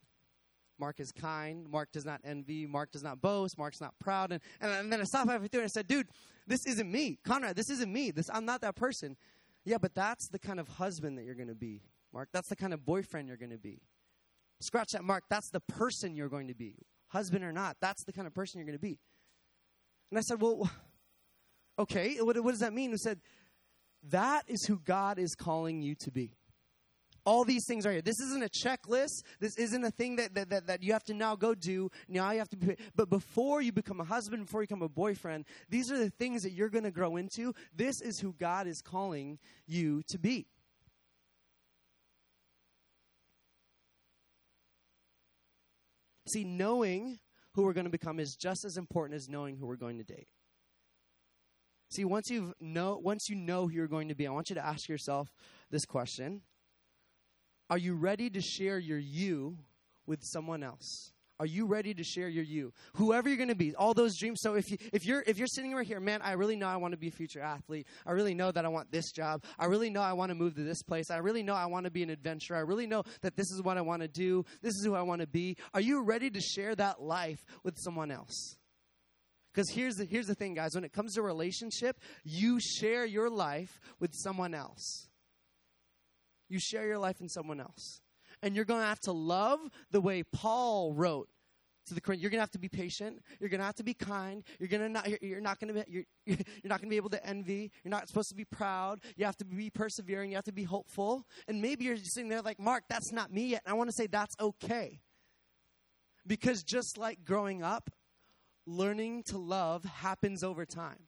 Mark 0.80 1.02
is 1.02 1.12
kind. 1.12 1.70
Mark 1.70 1.92
does 1.92 2.06
not 2.06 2.22
envy. 2.24 2.66
Mark 2.66 2.92
does 2.92 3.04
not 3.04 3.22
boast. 3.22 3.58
Mark's 3.58 3.82
not 3.82 3.94
proud. 4.00 4.32
And, 4.32 4.42
and, 4.62 4.72
and 4.72 4.94
then 4.94 5.02
I 5.02 5.04
stopped 5.04 5.30
halfway 5.30 5.50
through 5.50 5.62
and 5.62 5.66
I 5.66 5.68
said, 5.68 5.88
dude, 5.88 6.08
this 6.48 6.66
isn't 6.66 6.90
me. 6.90 7.20
Conrad, 7.26 7.58
this 7.58 7.70
isn't 7.70 7.92
me. 7.92 8.12
This, 8.12 8.30
I'm 8.34 8.46
not 8.46 8.62
that 8.62 8.76
person. 8.76 9.18
Yeah, 9.66 9.78
but 9.80 9.94
that's 9.94 10.30
the 10.30 10.40
kind 10.40 10.62
of 10.62 10.68
husband 10.70 11.18
that 11.18 11.24
you're 11.24 11.36
going 11.36 11.50
to 11.50 11.56
be, 11.56 11.82
Mark. 12.14 12.30
That's 12.32 12.48
the 12.48 12.56
kind 12.56 12.74
of 12.74 12.86
boyfriend 12.86 13.28
you're 13.28 13.38
going 13.38 13.52
to 13.52 13.58
be. 13.58 13.82
Scratch 14.62 14.90
that 14.94 15.04
mark. 15.04 15.24
That's 15.30 15.50
the 15.50 15.60
person 15.60 16.16
you're 16.16 16.30
going 16.30 16.48
to 16.48 16.56
be. 16.56 16.76
Husband 17.10 17.44
or 17.44 17.52
not, 17.52 17.78
that's 17.82 18.04
the 18.06 18.14
kind 18.14 18.28
of 18.28 18.34
person 18.34 18.60
you're 18.60 18.66
going 18.66 18.78
to 18.78 18.82
be. 18.82 19.00
And 20.12 20.18
I 20.18 20.22
said, 20.22 20.42
Well, 20.42 20.70
okay, 21.80 22.18
what, 22.22 22.42
what 22.44 22.52
does 22.52 22.62
that 22.62 22.74
mean? 22.74 22.92
He 22.92 22.98
said, 22.98 23.20
That 24.10 24.44
is 24.48 24.66
who 24.66 24.80
God 24.80 25.20
is 25.20 25.36
calling 25.36 25.82
you 25.82 25.96
to 25.96 26.12
be. 26.12 26.36
All 27.24 27.44
these 27.44 27.66
things 27.68 27.86
are 27.86 27.92
here. 27.92 28.02
This 28.02 28.20
isn't 28.20 28.44
a 28.44 28.50
checklist. 28.50 29.24
This 29.40 29.56
isn't 29.58 29.84
a 29.84 29.92
thing 29.92 30.16
that, 30.16 30.34
that, 30.34 30.50
that, 30.50 30.68
that, 30.68 30.84
you 30.84 30.94
have 30.94 31.04
to 31.04 31.14
now 31.14 31.36
go 31.36 31.54
do. 31.54 31.92
Now 32.08 32.32
you 32.32 32.40
have 32.40 32.50
to 32.50 32.58
be. 32.58 32.76
But 32.96 33.10
before 33.10 33.62
you 33.62 33.72
become 33.72 34.00
a 34.00 34.04
husband, 34.04 34.46
before 34.46 34.62
you 34.62 34.68
become 34.68 34.82
a 34.82 34.90
boyfriend, 34.90 35.46
these 35.70 35.92
are 35.92 35.98
the 35.98 36.10
things 36.10 36.42
that 36.44 36.52
you're 36.52 36.70
going 36.70 36.84
to 36.84 36.92
grow 36.92 37.18
into. 37.18 37.54
This 37.76 38.02
is 38.02 38.20
who 38.20 38.34
God 38.34 38.66
is 38.66 38.82
calling 38.82 39.38
you 39.68 40.02
to 40.10 40.18
be. 40.18 40.48
See, 46.32 46.46
knowing 46.46 47.20
who 47.56 47.64
we're 47.64 47.74
going 47.74 47.86
to 47.86 47.92
become 47.92 48.18
is 48.18 48.38
just 48.38 48.64
as 48.64 48.78
important 48.78 49.18
as 49.18 49.28
knowing 49.28 49.58
who 49.58 49.66
we're 49.66 49.76
going 49.76 49.98
to 49.98 50.04
date. 50.06 50.30
See, 51.90 52.06
once 52.06 52.32
you 52.32 52.54
know 52.62 52.98
once 53.04 53.30
you 53.30 53.36
know 53.36 53.68
who 53.68 53.74
you're 53.74 53.88
going 53.90 54.08
to 54.08 54.16
be, 54.16 54.26
I 54.26 54.32
want 54.32 54.50
you 54.50 54.54
to 54.56 54.66
ask 54.66 54.88
yourself 54.88 55.34
this 55.72 55.86
question. 55.86 56.42
Are 57.70 57.78
you 57.78 57.96
ready 57.96 58.30
to 58.30 58.40
share 58.40 58.80
your 58.80 58.98
you 58.98 59.58
with 60.06 60.24
someone 60.24 60.64
else? 60.64 61.12
Are 61.42 61.48
you 61.48 61.66
ready 61.66 61.96
to 61.96 62.04
share 62.04 62.30
your 62.30 62.44
you? 62.44 62.72
Whoever 62.98 63.28
you're 63.28 63.36
going 63.36 63.50
to 63.50 63.56
be, 63.56 63.74
all 63.74 63.96
those 63.96 64.16
dreams. 64.16 64.42
So 64.44 64.54
if 64.54 64.70
you 64.70 64.78
if 64.94 65.08
you're 65.08 65.24
if 65.26 65.40
you're 65.40 65.48
sitting 65.48 65.74
right 65.74 65.88
here, 65.88 66.00
man, 66.00 66.22
I 66.22 66.34
really 66.34 66.56
know 66.56 66.68
I 66.68 66.76
want 66.76 66.92
to 66.92 67.00
be 67.00 67.08
a 67.08 67.12
future 67.12 67.42
athlete. 67.42 67.88
I 68.06 68.12
really 68.12 68.36
know 68.36 68.52
that 68.52 68.64
I 68.64 68.68
want 68.68 68.92
this 68.92 69.12
job. 69.12 69.44
I 69.58 69.66
really 69.66 69.90
know 69.90 70.02
I 70.02 70.14
want 70.14 70.30
to 70.30 70.36
move 70.36 70.54
to 70.54 70.64
this 70.64 70.84
place. 70.84 71.10
I 71.10 71.18
really 71.18 71.42
know 71.42 71.56
I 71.56 71.66
want 71.66 71.86
to 71.86 71.92
be 71.92 72.04
an 72.04 72.12
adventurer. 72.12 72.58
I 72.58 72.60
really 72.60 72.86
know 72.86 73.02
that 73.22 73.36
this 73.36 73.50
is 73.50 73.60
what 73.60 73.80
I 73.80 73.82
want 73.82 74.04
to 74.04 74.08
do. 74.08 74.46
This 74.62 74.76
is 74.76 74.86
who 74.86 74.94
I 74.94 75.02
want 75.02 75.22
to 75.22 75.28
be. 75.28 75.58
Are 75.74 75.82
you 75.82 76.04
ready 76.04 76.30
to 76.30 76.40
share 76.40 76.76
that 76.76 77.02
life 77.02 77.44
with 77.64 77.76
someone 77.80 78.12
else? 78.12 78.56
Because 79.52 79.72
here's 79.72 79.96
the, 79.96 80.06
here's 80.06 80.28
the 80.28 80.36
thing, 80.36 80.54
guys. 80.54 80.76
When 80.76 80.84
it 80.84 80.94
comes 80.94 81.16
to 81.16 81.24
relationship, 81.24 82.00
you 82.24 82.60
share 82.60 83.04
your 83.04 83.32
life 83.32 83.80
with 84.00 84.12
someone 84.14 84.54
else. 84.54 85.08
You 86.50 86.60
share 86.60 86.86
your 86.86 87.00
life 87.00 87.20
in 87.20 87.30
someone 87.30 87.60
else 87.60 88.00
and 88.42 88.56
you're 88.56 88.66
going 88.66 88.82
to 88.82 88.88
have 88.88 89.00
to 89.02 89.12
love 89.12 89.60
the 89.92 90.02
way 90.02 90.24
Paul 90.24 90.94
wrote 90.94 91.30
to 91.88 91.94
the 91.94 92.02
Corinthians. 92.02 92.24
You're 92.24 92.32
going 92.32 92.40
to 92.40 92.44
have 92.44 92.52
to 92.52 92.60
be 92.60 92.70
patient. 92.70 93.22
You're 93.40 93.50
going 93.50 93.60
to 93.60 93.66
have 93.66 93.76
to 93.76 93.84
be 93.84 93.94
kind. 93.94 94.44
You're 94.60 94.70
going 94.70 94.82
to 94.82 94.90
not. 94.90 95.10
You're, 95.10 95.20
you're 95.22 95.42
not 95.42 95.60
going 95.60 95.74
to. 95.74 95.84
Be, 95.84 95.92
you're, 95.92 96.04
you're 96.26 96.38
not 96.66 96.80
going 96.80 96.90
to 96.90 96.94
be 96.94 96.98
able 96.98 97.10
to 97.10 97.26
envy. 97.26 97.72
You're 97.84 97.92
not 97.92 98.08
supposed 98.08 98.30
to 98.30 98.36
be 98.36 98.46
proud. 98.46 99.00
You 99.16 99.26
have 99.26 99.38
to 99.38 99.46
be 99.46 99.70
persevering. 99.70 100.32
You 100.32 100.36
have 100.38 100.46
to 100.46 100.54
be 100.54 100.64
hopeful. 100.64 101.26
And 101.48 101.62
maybe 101.62 101.86
you're 101.86 101.98
sitting 101.98 102.30
there 102.30 102.42
like, 102.42 102.60
Mark, 102.60 102.84
that's 102.90 103.12
not 103.12 103.32
me 103.32 103.48
yet. 103.48 103.62
And 103.66 103.74
I 103.74 103.76
want 103.76 103.90
to 103.90 103.96
say 103.96 104.08
that's 104.08 104.36
okay. 104.40 105.02
Because 106.28 106.64
just 106.64 106.98
like 106.98 107.26
growing 107.26 107.64
up, 107.64 107.90
learning 108.68 109.24
to 109.28 109.38
love 109.38 109.84
happens 109.84 110.44
over 110.44 110.66
time. 110.66 111.08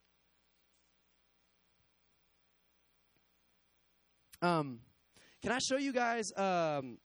Um, 4.42 4.80
can 5.42 5.54
I 5.54 5.60
show 5.60 5.78
you 5.78 5.94
guys 5.94 6.32
um, 6.36 6.98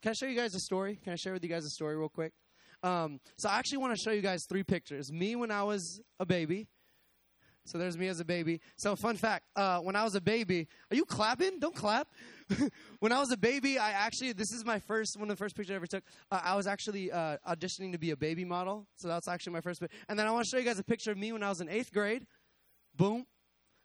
can 0.00 0.10
I 0.10 0.12
show 0.12 0.26
you 0.26 0.36
guys 0.36 0.54
a 0.54 0.60
story? 0.60 1.00
Can 1.02 1.12
I 1.12 1.16
share 1.16 1.32
with 1.32 1.42
you 1.42 1.48
guys 1.48 1.64
a 1.64 1.70
story 1.70 1.96
real 1.96 2.08
quick? 2.08 2.32
Um, 2.82 3.20
so 3.36 3.48
I 3.48 3.58
actually 3.58 3.78
want 3.78 3.96
to 3.96 4.00
show 4.02 4.10
you 4.10 4.22
guys 4.22 4.44
three 4.48 4.62
pictures. 4.62 5.12
Me 5.12 5.36
when 5.36 5.50
I 5.50 5.62
was 5.64 6.00
a 6.20 6.26
baby. 6.26 6.68
So 7.64 7.76
there's 7.76 7.98
me 7.98 8.08
as 8.08 8.18
a 8.18 8.24
baby. 8.24 8.60
So 8.76 8.96
fun 8.96 9.16
fact: 9.16 9.44
uh, 9.54 9.80
when 9.80 9.94
I 9.94 10.02
was 10.02 10.14
a 10.14 10.22
baby, 10.22 10.68
are 10.90 10.96
you 10.96 11.04
clapping? 11.04 11.58
Don't 11.58 11.74
clap. 11.74 12.08
when 13.00 13.12
I 13.12 13.18
was 13.18 13.30
a 13.30 13.36
baby, 13.36 13.78
I 13.78 13.90
actually 13.90 14.32
this 14.32 14.52
is 14.52 14.64
my 14.64 14.78
first 14.78 15.18
one 15.18 15.30
of 15.30 15.36
the 15.36 15.42
first 15.42 15.54
pictures 15.54 15.74
I 15.74 15.76
ever 15.76 15.86
took. 15.86 16.02
Uh, 16.30 16.40
I 16.42 16.54
was 16.56 16.66
actually 16.66 17.12
uh, 17.12 17.36
auditioning 17.46 17.92
to 17.92 17.98
be 17.98 18.10
a 18.12 18.16
baby 18.16 18.44
model. 18.44 18.86
So 18.96 19.08
that's 19.08 19.28
actually 19.28 19.52
my 19.52 19.60
first. 19.60 19.82
And 20.08 20.18
then 20.18 20.26
I 20.26 20.30
want 20.30 20.46
to 20.46 20.50
show 20.50 20.56
you 20.58 20.64
guys 20.64 20.78
a 20.78 20.84
picture 20.84 21.10
of 21.10 21.18
me 21.18 21.30
when 21.32 21.42
I 21.42 21.50
was 21.50 21.60
in 21.60 21.68
eighth 21.68 21.92
grade. 21.92 22.26
Boom. 22.96 23.26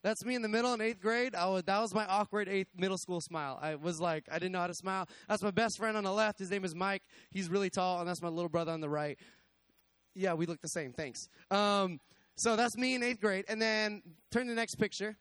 That's 0.04 0.26
me 0.26 0.36
in 0.36 0.42
the 0.42 0.50
middle 0.50 0.74
in 0.74 0.82
eighth 0.82 1.00
grade. 1.00 1.34
I 1.34 1.48
was, 1.48 1.63
that 1.63 1.80
was 1.80 1.94
my 1.94 2.06
awkward 2.06 2.50
eighth 2.50 2.68
middle 2.78 2.98
school 2.98 3.22
smile. 3.22 3.58
I 3.62 3.76
was 3.76 4.02
like, 4.02 4.26
I 4.30 4.34
didn't 4.34 4.52
know 4.52 4.60
how 4.60 4.68
to 4.68 4.74
smile. 4.74 5.08
That's 5.30 5.42
my 5.42 5.52
best 5.52 5.78
friend 5.78 5.96
on 5.96 6.04
the 6.04 6.12
left. 6.12 6.39
His 6.39 6.52
name 6.52 6.66
is 6.66 6.76
Mike. 6.76 7.04
He's 7.32 7.50
really 7.50 7.70
tall, 7.70 8.00
and 8.00 8.08
that's 8.08 8.22
my 8.22 8.28
little 8.28 8.50
brother 8.50 8.74
on 8.74 8.82
the 8.82 8.89
right. 8.89 9.18
Yeah, 10.13 10.34
we 10.34 10.46
look 10.46 10.62
the 10.62 10.68
same. 10.68 10.92
Thanks. 10.92 11.30
Um, 11.50 12.00
so 12.36 12.56
that's 12.56 12.76
me 12.76 12.96
in 12.96 13.04
eighth 13.04 13.22
grade. 13.22 13.46
And 13.48 13.62
then 13.62 14.02
turn 14.30 14.48
to 14.48 14.50
the 14.50 14.56
next 14.56 14.76
picture. 14.76 15.16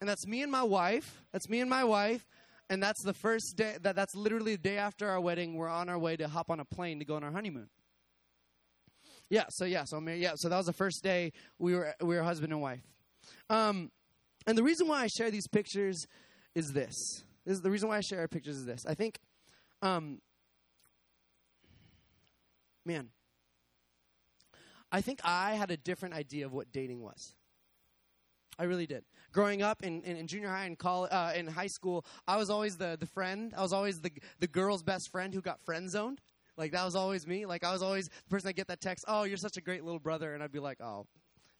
And 0.00 0.08
that's 0.08 0.26
me 0.26 0.42
and 0.42 0.50
my 0.50 0.64
wife. 0.64 1.22
That's 1.32 1.48
me 1.48 1.60
and 1.60 1.70
my 1.70 1.84
wife. 1.84 2.26
And 2.68 2.82
that's 2.82 3.02
the 3.02 3.14
first 3.14 3.56
day, 3.56 3.76
that, 3.82 3.94
that's 3.94 4.16
literally 4.16 4.56
the 4.56 4.62
day 4.62 4.78
after 4.78 5.08
our 5.08 5.20
wedding. 5.20 5.54
We're 5.54 5.68
on 5.68 5.88
our 5.88 5.98
way 5.98 6.16
to 6.16 6.26
hop 6.26 6.50
on 6.50 6.60
a 6.60 6.64
plane 6.64 6.98
to 6.98 7.04
go 7.04 7.14
on 7.14 7.22
our 7.22 7.30
honeymoon. 7.30 7.68
Yeah, 9.30 9.44
so 9.48 9.64
yeah, 9.64 9.84
so 9.84 10.00
yeah, 10.00 10.34
so 10.34 10.48
that 10.48 10.56
was 10.56 10.66
the 10.66 10.72
first 10.72 11.02
day 11.02 11.32
we 11.58 11.74
were 11.74 11.94
we 12.00 12.16
were 12.16 12.22
husband 12.22 12.52
and 12.52 12.60
wife. 12.60 12.82
Um, 13.50 13.90
and 14.46 14.56
the 14.58 14.62
reason 14.62 14.88
why 14.88 15.02
I 15.02 15.06
share 15.06 15.30
these 15.30 15.46
pictures 15.46 16.06
is 16.54 16.72
this. 16.72 17.24
This 17.44 17.56
is 17.56 17.62
the 17.62 17.70
reason 17.70 17.88
why 17.88 17.98
I 17.98 18.00
share 18.00 18.20
our 18.20 18.28
pictures 18.28 18.56
is 18.56 18.64
this. 18.64 18.86
I 18.86 18.94
think, 18.94 19.18
um, 19.82 20.20
man, 22.84 23.10
I 24.90 25.00
think 25.00 25.20
I 25.24 25.54
had 25.54 25.70
a 25.70 25.76
different 25.76 26.14
idea 26.14 26.46
of 26.46 26.52
what 26.52 26.72
dating 26.72 27.02
was. 27.02 27.34
I 28.58 28.64
really 28.64 28.86
did. 28.86 29.04
Growing 29.32 29.62
up 29.62 29.82
in, 29.82 30.02
in, 30.02 30.16
in 30.16 30.26
junior 30.28 30.48
high 30.48 30.66
and 30.66 30.78
college, 30.78 31.10
uh, 31.12 31.32
in 31.34 31.48
high 31.48 31.66
school, 31.66 32.04
I 32.28 32.36
was 32.36 32.50
always 32.50 32.76
the, 32.76 32.96
the 32.98 33.06
friend. 33.06 33.52
I 33.56 33.62
was 33.62 33.72
always 33.72 34.00
the, 34.00 34.12
the 34.38 34.46
girl's 34.46 34.82
best 34.82 35.10
friend 35.10 35.34
who 35.34 35.40
got 35.40 35.60
friend 35.64 35.90
zoned. 35.90 36.20
Like, 36.56 36.70
that 36.70 36.84
was 36.84 36.94
always 36.94 37.26
me. 37.26 37.46
Like, 37.46 37.64
I 37.64 37.72
was 37.72 37.82
always 37.82 38.08
the 38.08 38.30
person 38.30 38.46
that 38.46 38.52
get 38.52 38.68
that 38.68 38.80
text, 38.80 39.04
oh, 39.08 39.24
you're 39.24 39.36
such 39.36 39.56
a 39.56 39.60
great 39.60 39.82
little 39.82 39.98
brother. 39.98 40.34
And 40.34 40.42
I'd 40.42 40.52
be 40.52 40.60
like, 40.60 40.80
oh, 40.80 41.06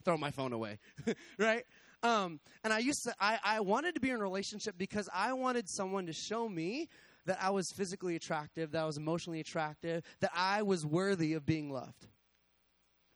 throw 0.04 0.16
my 0.16 0.30
phone 0.30 0.52
away, 0.52 0.78
right? 1.38 1.64
Um, 2.02 2.40
and 2.62 2.72
I 2.72 2.80
used 2.80 3.02
to, 3.04 3.14
I, 3.18 3.38
I 3.42 3.60
wanted 3.60 3.94
to 3.94 4.00
be 4.00 4.10
in 4.10 4.16
a 4.16 4.20
relationship 4.20 4.76
because 4.76 5.08
I 5.12 5.32
wanted 5.32 5.68
someone 5.68 6.06
to 6.06 6.12
show 6.12 6.48
me 6.48 6.88
that 7.26 7.38
I 7.40 7.50
was 7.50 7.72
physically 7.74 8.16
attractive, 8.16 8.72
that 8.72 8.82
I 8.82 8.86
was 8.86 8.98
emotionally 8.98 9.40
attractive, 9.40 10.04
that 10.20 10.32
I 10.34 10.62
was 10.62 10.84
worthy 10.84 11.32
of 11.32 11.46
being 11.46 11.70
loved. 11.70 12.06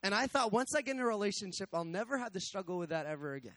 And 0.03 0.14
I 0.14 0.27
thought 0.27 0.53
once 0.53 0.74
I 0.74 0.81
get 0.81 0.94
in 0.94 1.03
a 1.03 1.07
relationship, 1.07 1.68
I'll 1.74 1.85
never 1.85 2.16
have 2.16 2.33
to 2.33 2.40
struggle 2.40 2.79
with 2.79 2.90
that 2.90 3.05
ever 3.07 3.35
again. 3.35 3.53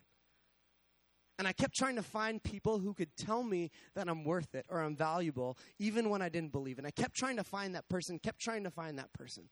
And 1.39 1.47
I 1.47 1.53
kept 1.53 1.75
trying 1.75 1.95
to 1.95 2.03
find 2.03 2.43
people 2.43 2.79
who 2.79 2.93
could 2.93 3.15
tell 3.15 3.41
me 3.41 3.71
that 3.95 4.07
I'm 4.07 4.23
worth 4.23 4.53
it 4.53 4.65
or 4.69 4.81
I'm 4.81 4.95
valuable, 4.95 5.57
even 5.79 6.09
when 6.09 6.21
I 6.21 6.29
didn't 6.29 6.51
believe. 6.51 6.77
And 6.77 6.85
I 6.85 6.91
kept 6.91 7.15
trying 7.15 7.37
to 7.37 7.43
find 7.43 7.73
that 7.75 7.87
person, 7.89 8.19
kept 8.19 8.39
trying 8.39 8.63
to 8.65 8.69
find 8.69 8.99
that 8.99 9.11
person. 9.13 9.49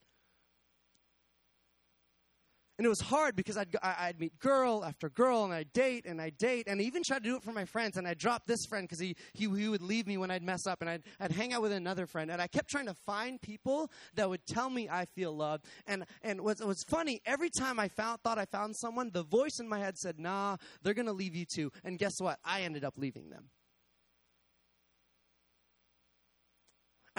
And 2.80 2.86
it 2.86 2.90
was 2.90 3.02
hard 3.02 3.36
because 3.36 3.58
I'd, 3.58 3.76
I'd 3.84 4.22
meet 4.22 4.40
girl 4.40 4.86
after 4.86 5.10
girl 5.10 5.44
and 5.44 5.54
I'd 5.54 5.74
date 5.74 6.06
and 6.06 6.22
I'd 6.22 6.38
date 6.38 6.66
and 6.66 6.80
I 6.80 6.86
even 6.86 7.04
tried 7.04 7.26
to 7.26 7.30
do 7.30 7.36
it 7.36 7.44
for 7.44 7.52
my 7.52 7.66
friends 7.66 7.98
and 7.98 8.08
I'd 8.08 8.18
drop 8.18 8.48
this 8.48 8.66
friend 8.66 8.88
because 8.88 9.00
he, 9.00 9.18
he, 9.34 9.50
he 9.50 9.68
would 9.68 9.82
leave 9.82 10.08
me 10.08 10.18
when 10.18 10.32
I'd 10.32 10.44
mess 10.44 10.66
up 10.66 10.80
and 10.80 10.90
I'd, 10.90 11.04
I'd 11.20 11.34
hang 11.34 11.52
out 11.52 11.62
with 11.62 11.74
another 11.74 12.06
friend. 12.06 12.32
And 12.32 12.42
I 12.42 12.48
kept 12.48 12.70
trying 12.70 12.86
to 12.86 12.94
find 12.94 13.42
people 13.42 13.92
that 14.16 14.30
would 14.30 14.46
tell 14.46 14.70
me 14.70 14.88
I 14.88 15.04
feel 15.04 15.36
loved. 15.36 15.66
And, 15.88 16.06
and 16.22 16.40
what's, 16.40 16.64
what's 16.64 16.86
funny, 16.86 17.22
every 17.26 17.50
time 17.50 17.82
I 17.82 17.90
found, 17.90 18.22
thought 18.22 18.40
I 18.40 18.46
found 18.46 18.78
someone, 18.78 19.12
the 19.12 19.24
voice 19.24 19.60
in 19.60 19.68
my 19.68 19.80
head 19.80 19.98
said, 19.98 20.18
nah, 20.18 20.56
they're 20.82 20.94
going 20.94 21.06
to 21.08 21.12
leave 21.12 21.36
you 21.36 21.44
too. 21.44 21.74
And 21.84 22.00
guess 22.00 22.22
what? 22.22 22.40
I 22.46 22.62
ended 22.62 22.86
up 22.86 22.94
leaving 22.98 23.30
them. 23.30 23.50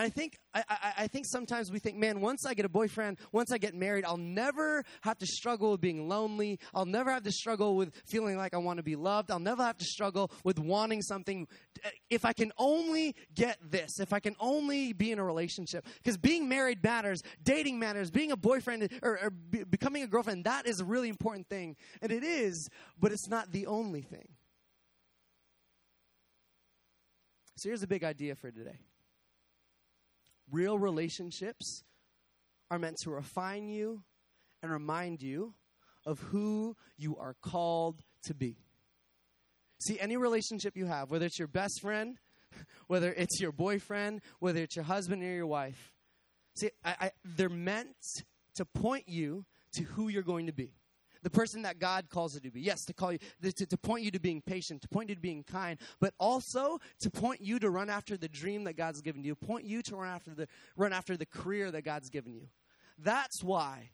I 0.01 0.09
think 0.09 0.39
I, 0.55 0.65
I, 0.67 0.93
I, 0.99 1.07
think 1.09 1.27
sometimes 1.27 1.71
we 1.71 1.79
think, 1.79 1.99
man, 1.99 2.23
once 2.23 2.47
I 2.47 2.55
get 2.55 2.65
a 2.65 2.71
boyfriend, 2.71 3.19
once 3.33 3.53
I 3.53 3.59
get 3.59 3.75
married, 3.75 4.07
I'll 4.07 4.17
never 4.17 4.83
have 5.03 5.19
to 5.19 5.27
struggle 5.27 5.73
with 5.73 5.83
being 5.83 6.09
lonely. 6.09 6.59
I'll 6.75 6.87
never 6.87 7.11
have 7.13 7.23
to 7.25 7.31
struggle 7.31 7.77
with 7.77 7.95
feeling 8.07 8.39
like 8.39 8.55
I 8.55 8.57
want 8.57 8.79
to 8.79 8.83
be 8.83 8.97
loved. 8.97 9.31
I'll 9.31 9.39
never 9.39 9.63
have 9.63 9.77
to 9.77 9.85
struggle 9.85 10.31
with 10.43 10.59
wanting 10.59 11.03
something. 11.03 11.47
If 12.09 12.25
I 12.25 12.33
can 12.33 12.51
only 12.57 13.15
get 13.35 13.59
this, 13.63 14.01
if 14.01 14.15
I 14.15 14.21
can 14.21 14.35
only 14.41 14.95
be 14.95 15.13
in 15.13 15.19
a 15.19 15.25
relationship, 15.25 15.87
because 16.03 16.17
being 16.17 16.49
married 16.49 16.83
matters, 16.83 17.21
dating 17.43 17.79
matters, 17.79 18.11
being 18.11 18.33
a 18.33 18.37
boyfriend 18.39 18.89
or, 19.03 19.19
or 19.23 19.31
be, 19.31 19.65
becoming 19.65 20.03
a 20.03 20.07
girlfriend, 20.07 20.45
that 20.45 20.67
is 20.67 20.81
a 20.81 20.85
really 20.85 21.11
important 21.11 21.47
thing, 21.49 21.77
and 22.01 22.11
it 22.11 22.25
is, 22.25 22.71
but 22.99 23.13
it's 23.13 23.29
not 23.29 23.53
the 23.53 23.67
only 23.67 24.01
thing. 24.01 24.29
So 27.57 27.69
here's 27.69 27.83
a 27.83 27.87
big 27.87 28.03
idea 28.03 28.35
for 28.35 28.51
today. 28.51 28.79
Real 30.51 30.79
relationships 30.79 31.83
are 32.71 32.79
meant 32.79 32.97
to 33.03 33.11
refine 33.11 33.69
you 33.69 34.03
and 34.63 34.71
remind 34.71 35.23
you 35.23 35.55
of 36.07 36.19
who 36.21 36.77
you 36.97 37.17
are 37.17 37.35
called 37.43 38.03
to 38.25 38.35
be. 38.35 38.57
See, 39.81 39.99
any 39.99 40.17
relationship 40.17 40.77
you 40.77 40.87
have, 40.87 41.11
whether 41.11 41.27
it's 41.27 41.39
your 41.39 41.49
best 41.49 41.81
friend, 41.81 42.17
whether 42.87 43.13
it's 43.13 43.41
your 43.41 43.53
boyfriend, 43.53 44.21
whether 44.39 44.61
it's 44.61 44.77
your 44.77 44.85
husband 44.85 45.23
or 45.23 45.27
your 45.27 45.47
wife, 45.47 45.93
see, 46.57 46.71
I, 46.85 46.95
I, 47.01 47.11
they're 47.25 47.49
meant 47.49 47.97
to 48.57 48.65
point 48.65 49.09
you 49.09 49.45
to 49.75 49.83
who 49.83 50.09
you're 50.09 50.23
going 50.23 50.47
to 50.47 50.53
be 50.53 50.80
the 51.23 51.31
person 51.31 51.63
that 51.63 51.79
God 51.79 52.09
calls 52.09 52.35
you 52.35 52.41
to 52.41 52.51
be. 52.51 52.61
Yes, 52.61 52.85
to 52.87 52.93
call 52.93 53.13
you, 53.13 53.19
to, 53.43 53.67
to 53.67 53.77
point 53.77 54.05
you 54.05 54.11
to 54.11 54.21
being 54.21 54.41
patient, 54.41 54.83
to 54.83 54.89
point 54.89 55.09
you 55.09 55.15
to 55.15 55.21
being 55.21 55.43
kind, 55.43 55.79
but 56.01 56.15
also 56.19 56.79
to 57.01 57.11
point 57.11 57.41
you 57.41 57.59
to 57.59 57.71
run 57.71 57.91
after 57.91 58.17
the 58.17 58.29
dream 58.29 58.65
that 58.65 58.75
God's 58.75 59.01
given 59.01 59.23
you, 59.23 59.35
point 59.35 59.65
you 59.65 59.83
to 59.83 59.97
run 59.97 60.09
after 60.09 60.35
the, 60.35 60.49
run 60.77 60.93
after 60.93 61.17
the 61.17 61.27
career 61.27 61.71
that 61.71 61.83
God's 61.83 62.11
given 62.11 62.35
you. 62.35 62.49
That's 62.99 63.43
why 63.43 63.91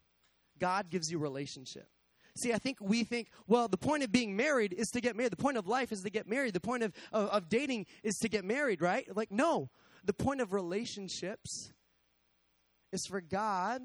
God 0.58 0.90
gives 0.90 1.10
you 1.10 1.18
relationship. 1.18 1.88
See, 2.34 2.52
I 2.52 2.58
think 2.58 2.78
we 2.80 3.02
think, 3.02 3.28
well, 3.46 3.66
the 3.66 3.78
point 3.78 4.02
of 4.02 4.12
being 4.12 4.36
married 4.36 4.74
is 4.74 4.90
to 4.90 5.00
get 5.00 5.16
married. 5.16 5.32
The 5.32 5.36
point 5.36 5.56
of 5.56 5.66
life 5.66 5.90
is 5.90 6.02
to 6.02 6.10
get 6.10 6.28
married. 6.28 6.52
The 6.52 6.60
point 6.60 6.82
of, 6.82 6.92
of, 7.10 7.28
of 7.30 7.48
dating 7.48 7.86
is 8.02 8.18
to 8.18 8.28
get 8.28 8.44
married, 8.44 8.82
right? 8.82 9.08
Like, 9.16 9.30
no. 9.30 9.70
The 10.04 10.12
point 10.12 10.42
of 10.42 10.52
relationships 10.52 11.72
is 12.92 13.06
for 13.06 13.22
God 13.22 13.80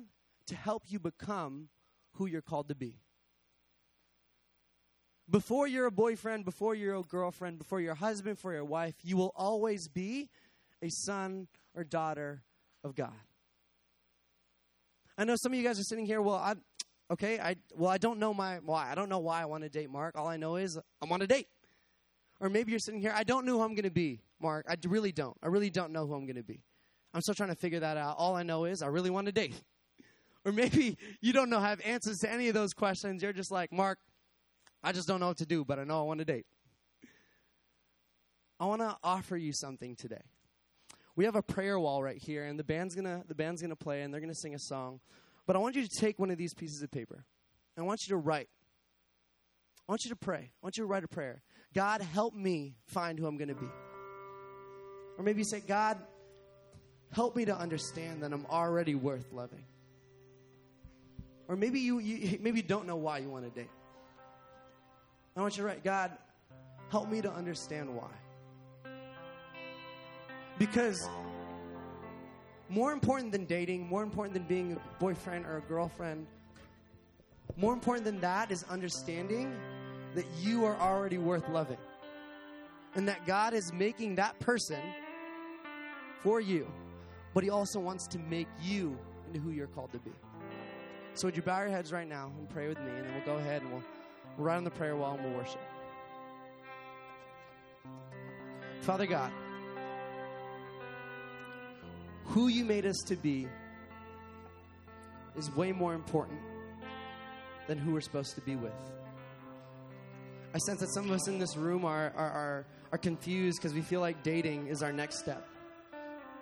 to 0.48 0.56
help 0.56 0.84
you 0.88 1.00
become 1.00 1.70
who 2.14 2.26
you're 2.26 2.42
called 2.42 2.68
to 2.68 2.76
be. 2.76 3.00
Before 5.32 5.66
you're 5.66 5.86
a 5.86 5.92
boyfriend, 5.92 6.44
before 6.44 6.76
you're 6.76 6.96
a 6.96 7.02
girlfriend, 7.04 7.58
before 7.58 7.80
you're 7.80 7.94
a 7.94 7.96
husband, 7.96 8.38
for 8.38 8.52
your 8.52 8.66
wife, 8.66 8.96
you 9.02 9.16
will 9.16 9.32
always 9.34 9.88
be 9.88 10.30
a 10.82 10.90
son 10.90 11.48
or 11.74 11.86
daughter 11.86 12.44
of 12.84 12.96
God. 12.96 13.14
I 15.18 15.24
know 15.24 15.36
some 15.38 15.54
of 15.54 15.58
you 15.58 15.64
guys 15.64 15.80
are 15.80 15.84
sitting 15.84 16.06
here, 16.06 16.22
well, 16.22 16.36
I 16.36 16.56
okay, 17.12 17.40
I 17.40 17.56
well, 17.76 17.90
I 17.90 17.98
don't 17.98 18.20
know 18.20 18.34
my 18.34 18.60
why. 18.66 18.92
I 18.92 18.96
don't 18.96 19.08
know 19.08 19.20
why 19.20 19.42
I 19.42 19.46
want 19.46 19.64
to 19.64 19.70
date 19.70 19.90
Mark. 19.90 20.18
All 20.18 20.28
I 20.28 20.36
know 20.36 20.58
is 20.58 20.78
I 21.02 21.06
want 21.06 21.22
to 21.22 21.28
date. 21.28 21.48
Or 22.42 22.50
maybe 22.50 22.72
you're 22.72 22.80
sitting 22.80 23.00
here, 23.00 23.14
I 23.16 23.24
don't 23.24 23.46
know 23.46 23.60
who 23.60 23.64
I'm 23.64 23.76
going 23.76 23.84
to 23.84 23.92
be, 23.92 24.20
Mark. 24.42 24.66
I 24.68 24.76
really 24.86 25.14
don't. 25.14 25.38
I 25.42 25.48
really 25.48 25.70
don't 25.70 25.94
know 25.94 26.08
who 26.08 26.14
I'm 26.14 26.26
going 26.26 26.38
to 26.38 26.44
be. 26.44 26.64
I'm 27.14 27.22
still 27.22 27.36
trying 27.36 27.50
to 27.50 27.56
figure 27.56 27.80
that 27.80 27.96
out. 27.98 28.16
All 28.18 28.36
I 28.36 28.44
know 28.44 28.66
is 28.66 28.82
I 28.82 28.88
really 28.88 29.12
want 29.12 29.28
to 29.28 29.32
date. 29.32 29.56
Or 30.44 30.52
maybe 30.52 30.98
you 31.22 31.34
don't 31.34 31.52
know 31.52 31.60
have 31.60 31.80
answers 31.82 32.18
to 32.20 32.32
any 32.32 32.48
of 32.48 32.56
those 32.56 32.74
questions. 32.74 33.22
You're 33.22 33.32
just 33.32 33.52
like, 33.52 33.72
Mark, 33.72 34.00
I 34.84 34.92
just 34.92 35.08
don't 35.08 35.20
know 35.20 35.28
what 35.28 35.38
to 35.38 35.46
do, 35.46 35.64
but 35.64 35.80
I 35.80 35.84
know 35.84 36.00
I 36.00 36.04
want 36.04 36.20
to 36.20 36.26
date. 36.26 36.46
I 38.60 38.66
want 38.66 38.82
to 38.82 38.96
offer 39.04 39.38
you 39.38 39.54
something 39.54 39.96
today. 39.96 40.24
We 41.16 41.26
have 41.26 41.36
a 41.36 41.42
prayer 41.42 41.80
wall 41.80 42.02
right 42.04 42.18
here, 42.18 42.46
and 42.46 42.58
the 42.58 42.64
band's 42.64 42.96
gonna 42.96 43.24
the 43.28 43.36
band's 43.36 43.62
gonna 43.62 43.76
play, 43.76 44.02
and 44.02 44.14
they're 44.14 44.22
gonna 44.22 44.34
sing 44.34 44.56
a 44.56 44.60
song. 44.60 45.00
But 45.46 45.56
I 45.56 45.60
want 45.60 45.76
you 45.76 45.88
to 45.88 45.90
take 45.90 46.20
one 46.20 46.32
of 46.32 46.38
these 46.38 46.54
pieces 46.54 46.82
of 46.82 46.92
paper. 46.92 47.26
I 47.78 47.82
want 47.82 48.08
you 48.08 48.10
to 48.10 48.18
write. 48.18 48.50
I 49.88 49.92
want 49.92 50.04
you 50.06 50.10
to 50.10 50.16
pray. 50.16 50.52
I 50.52 50.66
want 50.66 50.78
you 50.78 50.84
to 50.84 50.88
write 50.88 51.04
a 51.04 51.08
prayer. 51.08 51.42
God, 51.74 52.02
help 52.02 52.34
me 52.34 52.76
find 52.86 53.18
who 53.18 53.26
I'm 53.26 53.38
going 53.38 53.48
to 53.48 53.56
be. 53.56 53.68
Or 55.18 55.24
maybe 55.24 55.40
you 55.40 55.46
say, 55.46 55.62
God, 55.62 55.98
help 57.12 57.36
me 57.36 57.46
to 57.46 57.58
understand 57.58 58.22
that 58.24 58.34
I'm 58.34 58.46
already 58.46 58.96
worth 58.96 59.32
loving. 59.32 59.64
Or 61.48 61.56
maybe 61.56 61.80
you, 61.80 62.00
you 62.00 62.40
maybe 62.42 62.58
you 62.60 62.68
don't 62.68 62.86
know 62.86 62.98
why 62.98 63.18
you 63.18 63.30
want 63.30 63.46
to 63.46 63.60
date. 63.60 63.70
I 65.36 65.42
want 65.42 65.56
you 65.56 65.64
to 65.64 65.68
write, 65.68 65.84
God, 65.84 66.12
help 66.90 67.10
me 67.10 67.22
to 67.22 67.32
understand 67.32 67.96
why. 67.96 68.10
Because 70.60 71.10
more 72.70 72.92
important 72.92 73.32
than 73.32 73.46
dating, 73.46 73.88
more 73.88 74.04
important 74.04 74.34
than 74.34 74.44
being 74.44 74.74
a 74.74 75.00
boyfriend 75.00 75.46
or 75.46 75.58
a 75.58 75.62
girlfriend, 75.62 76.28
more 77.58 77.74
important 77.74 78.06
than 78.06 78.20
that 78.20 78.52
is 78.52 78.64
understanding 78.70 79.54
that 80.16 80.26
you 80.40 80.66
are 80.66 80.76
already 80.78 81.18
worth 81.18 81.48
loving. 81.50 81.78
And 82.96 83.08
that 83.08 83.26
God 83.26 83.54
is 83.54 83.72
making 83.72 84.16
that 84.16 84.38
person 84.40 84.82
for 86.20 86.42
you, 86.42 86.68
but 87.34 87.44
He 87.44 87.50
also 87.50 87.80
wants 87.80 88.06
to 88.08 88.20
make 88.20 88.48
you 88.62 88.98
into 89.28 89.40
who 89.40 89.52
you're 89.52 89.68
called 89.68 89.94
to 89.94 90.00
be. 90.00 90.12
So, 91.14 91.28
would 91.28 91.36
you 91.36 91.42
bow 91.42 91.62
your 91.62 91.70
heads 91.70 91.94
right 91.94 92.08
now 92.08 92.32
and 92.38 92.50
pray 92.50 92.68
with 92.68 92.80
me, 92.80 92.90
and 92.90 93.06
then 93.06 93.14
we'll 93.14 93.26
go 93.26 93.40
ahead 93.40 93.62
and 93.62 93.72
we'll. 93.72 93.84
We're 94.38 94.46
right 94.46 94.58
on 94.58 94.64
the 94.64 94.72
prayer 94.72 94.96
wall 94.96 95.16
and 95.16 95.24
we'll 95.24 95.38
worship. 95.38 95.62
Father 98.82 99.06
God, 99.06 99.32
who 102.26 102.48
you 102.48 102.66
made 102.66 102.86
us 102.86 102.98
to 103.08 103.16
be 103.16 103.48
is 105.38 105.54
way 105.56 105.72
more 105.72 105.94
important 105.94 106.40
than 107.68 107.78
who 107.78 107.94
we're 107.94 108.02
supposed 108.02 108.36
to 108.36 108.42
be 108.42 108.56
with. 108.56 108.74
I 110.54 110.58
sense 110.58 110.80
that 110.82 110.94
some 110.94 111.06
of 111.06 111.12
us 111.12 111.28
in 111.28 111.40
this 111.40 111.56
room 111.56 111.86
are, 111.86 112.12
are, 112.16 112.32
are, 112.32 112.66
are 112.92 112.98
confused 112.98 113.60
because 113.60 113.74
we 113.74 113.82
feel 113.82 114.02
like 114.02 114.24
dating 114.24 114.68
is 114.68 114.84
our 114.84 114.92
next 114.92 115.20
step. 115.20 115.48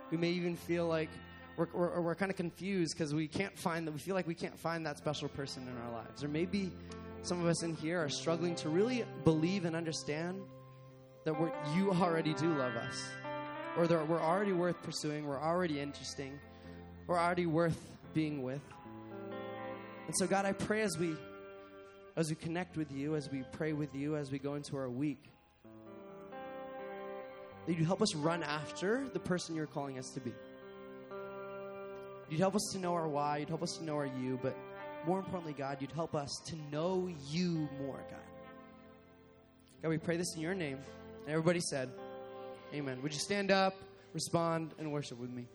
We 0.10 0.18
may 0.18 0.30
even 0.30 0.56
feel 0.56 0.88
like 0.88 1.10
we're, 1.58 1.68
we're, 1.74 2.02
we're 2.02 2.16
kind 2.16 2.32
of 2.32 2.38
confused 2.38 2.96
because 2.98 3.14
we 3.14 3.28
can't 3.28 3.58
find 3.58 3.86
that, 3.86 3.92
we 3.92 4.00
feel 4.00 4.16
like 4.16 4.28
we 4.28 4.34
can't 4.34 4.58
find 4.58 4.86
that 4.86 4.98
special 4.98 5.28
person 5.30 5.68
in 5.68 5.78
our 5.78 5.92
lives. 5.92 6.24
Or 6.24 6.28
maybe 6.28 6.72
some 7.22 7.42
of 7.42 7.48
us 7.48 7.64
in 7.64 7.76
here 7.76 8.02
are 8.04 8.10
struggling 8.10 8.56
to 8.56 8.70
really 8.70 9.04
believe 9.24 9.66
and 9.66 9.76
understand 9.76 10.42
that 11.26 11.36
you 11.76 11.92
already 11.92 12.34
do 12.34 12.48
love 12.54 12.76
us, 12.76 13.04
or 13.78 13.88
that 13.88 14.08
we're 14.08 14.22
already 14.22 14.54
worth 14.54 14.82
pursuing, 14.82 15.28
we're 15.28 15.42
already 15.42 15.80
interesting, 15.80 16.40
we're 17.08 17.20
already 17.20 17.46
worth 17.46 17.80
being 18.14 18.42
with. 18.42 18.62
And 20.08 20.16
so, 20.18 20.26
God, 20.26 20.46
I 20.46 20.54
pray 20.54 20.82
as 20.82 20.98
we 20.98 21.16
as 22.16 22.30
we 22.30 22.36
connect 22.36 22.76
with 22.76 22.92
you, 22.92 23.16
as 23.16 23.32
we 23.32 23.44
pray 23.54 23.72
with 23.72 23.96
you, 23.96 24.18
as 24.18 24.30
we 24.30 24.40
go 24.40 24.56
into 24.56 24.76
our 24.76 24.90
week, 24.90 25.32
that 27.66 27.78
you 27.78 27.86
help 27.86 28.02
us 28.02 28.14
run 28.14 28.44
after 28.44 29.08
the 29.14 29.20
person 29.20 29.56
you're 29.56 29.68
calling 29.68 29.98
us 29.98 30.10
to 30.10 30.20
be. 30.20 30.34
You'd 32.30 32.42
help 32.42 32.56
us 32.56 32.70
to 32.74 32.80
know 32.80 32.94
our 32.94 33.08
why, 33.08 33.38
you'd 33.38 33.50
help 33.50 33.64
us 33.64 33.78
to 33.78 33.86
know 33.86 33.96
our 33.96 34.06
you, 34.06 34.38
but 34.42 34.56
more 35.06 35.20
importantly, 35.20 35.54
God, 35.54 35.78
you'd 35.80 35.92
help 35.92 36.16
us 36.16 36.42
to 36.48 36.56
know 36.72 37.10
you 37.30 37.70
more, 37.82 37.98
God. 38.10 38.20
God, 39.82 39.90
we 39.90 39.98
pray 39.98 40.18
this 40.18 40.36
in 40.36 40.42
your 40.42 40.54
name. 40.54 40.80
And 41.26 41.30
everybody 41.30 41.60
said, 41.62 41.90
Amen. 42.74 43.02
Would 43.02 43.14
you 43.14 43.20
stand 43.20 43.50
up, 43.50 43.76
respond, 44.14 44.74
and 44.78 44.92
worship 44.92 45.20
with 45.20 45.32
me? 45.32 45.48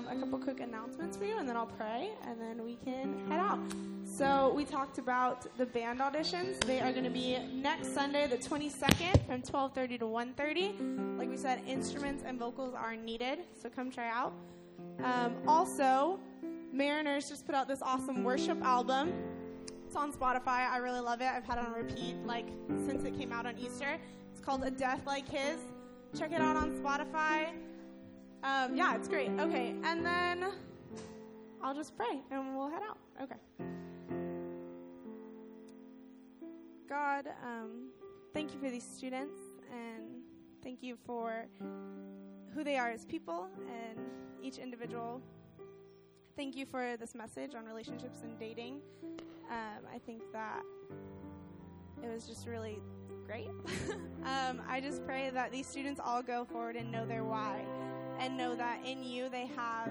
Um, 0.00 0.16
a 0.16 0.20
couple 0.20 0.38
quick 0.38 0.60
announcements 0.60 1.16
for 1.16 1.24
you, 1.24 1.38
and 1.38 1.48
then 1.48 1.56
I'll 1.56 1.66
pray, 1.66 2.10
and 2.26 2.40
then 2.40 2.64
we 2.64 2.76
can 2.76 3.14
head 3.28 3.40
out. 3.40 3.58
So, 4.04 4.52
we 4.54 4.64
talked 4.64 4.98
about 4.98 5.46
the 5.56 5.66
band 5.66 6.00
auditions. 6.00 6.60
They 6.64 6.80
are 6.80 6.92
going 6.92 7.04
to 7.04 7.10
be 7.10 7.38
next 7.52 7.94
Sunday, 7.94 8.26
the 8.26 8.36
22nd, 8.36 9.26
from 9.26 9.42
12:30 9.42 9.98
to 9.98 10.06
1:30. 10.06 11.18
Like 11.18 11.28
we 11.28 11.36
said, 11.36 11.62
instruments 11.66 12.24
and 12.26 12.38
vocals 12.38 12.74
are 12.74 12.96
needed, 12.96 13.40
so 13.60 13.68
come 13.68 13.90
try 13.90 14.08
out. 14.08 14.32
Um, 15.02 15.36
also, 15.46 16.18
Mariners 16.72 17.28
just 17.28 17.46
put 17.46 17.54
out 17.54 17.68
this 17.68 17.82
awesome 17.82 18.24
worship 18.24 18.62
album. 18.62 19.12
It's 19.86 19.96
on 19.96 20.12
Spotify. 20.12 20.70
I 20.70 20.78
really 20.78 21.00
love 21.00 21.20
it. 21.20 21.26
I've 21.26 21.44
had 21.44 21.58
it 21.58 21.66
on 21.66 21.72
repeat 21.72 22.16
like 22.24 22.46
since 22.86 23.04
it 23.04 23.16
came 23.18 23.32
out 23.32 23.46
on 23.46 23.58
Easter. 23.58 23.98
It's 24.30 24.40
called 24.40 24.62
A 24.64 24.70
Death 24.70 25.02
Like 25.06 25.28
His. 25.28 25.58
Check 26.16 26.32
it 26.32 26.40
out 26.40 26.56
on 26.56 26.72
Spotify. 26.72 27.50
Um, 28.42 28.74
yeah, 28.74 28.94
it's 28.96 29.08
great. 29.08 29.30
Okay, 29.38 29.74
and 29.84 30.04
then 30.04 30.46
I'll 31.62 31.74
just 31.74 31.96
pray 31.96 32.22
and 32.30 32.56
we'll 32.56 32.70
head 32.70 32.82
out. 32.82 32.98
Okay. 33.22 33.36
God, 36.88 37.26
um, 37.44 37.90
thank 38.32 38.52
you 38.52 38.58
for 38.58 38.70
these 38.70 38.82
students 38.82 39.38
and 39.70 40.22
thank 40.62 40.82
you 40.82 40.96
for 41.06 41.46
who 42.54 42.64
they 42.64 42.76
are 42.78 42.90
as 42.90 43.04
people 43.04 43.48
and 43.68 43.98
each 44.42 44.58
individual. 44.58 45.20
Thank 46.36 46.56
you 46.56 46.64
for 46.64 46.96
this 46.96 47.14
message 47.14 47.54
on 47.54 47.64
relationships 47.66 48.20
and 48.22 48.38
dating. 48.38 48.80
Um, 49.50 49.84
I 49.94 49.98
think 49.98 50.22
that 50.32 50.62
it 52.02 52.08
was 52.12 52.26
just 52.26 52.46
really 52.46 52.80
great. 53.26 53.50
um, 54.24 54.62
I 54.68 54.80
just 54.80 55.04
pray 55.04 55.30
that 55.30 55.52
these 55.52 55.66
students 55.66 56.00
all 56.02 56.22
go 56.22 56.44
forward 56.44 56.76
and 56.76 56.90
know 56.90 57.04
their 57.04 57.24
why 57.24 57.64
and 58.20 58.36
know 58.36 58.54
that 58.54 58.84
in 58.84 59.02
you 59.02 59.28
they 59.28 59.46
have 59.56 59.88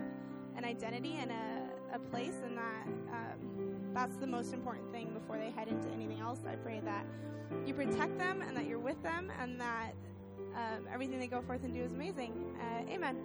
an 0.56 0.64
identity 0.64 1.18
and 1.20 1.32
a, 1.32 1.96
a 1.96 2.00
place, 2.00 2.36
and 2.44 2.58
that 2.58 2.88
um, 3.12 3.76
that's 3.94 4.18
the 4.18 4.28
most 4.28 4.54
important 4.54 4.92
thing 4.92 5.14
before 5.14 5.38
they 5.38 5.50
head 5.50 5.68
into 5.68 5.90
anything 5.90 6.20
else. 6.20 6.40
I 6.50 6.56
pray 6.56 6.80
that 6.86 7.06
you 7.66 7.74
protect 7.74 8.18
them 8.18 8.42
and 8.42 8.56
that 8.56 8.66
you're 8.68 8.80
with 8.80 9.02
them, 9.04 9.32
and 9.42 9.60
that 9.60 9.94
um, 10.56 10.88
everything 10.92 11.20
they 11.20 11.28
go 11.28 11.42
forth 11.42 11.64
and 11.64 11.74
do 11.74 11.82
is 11.82 11.94
amazing. 11.94 12.34
Uh, 12.60 12.92
amen. 12.92 13.18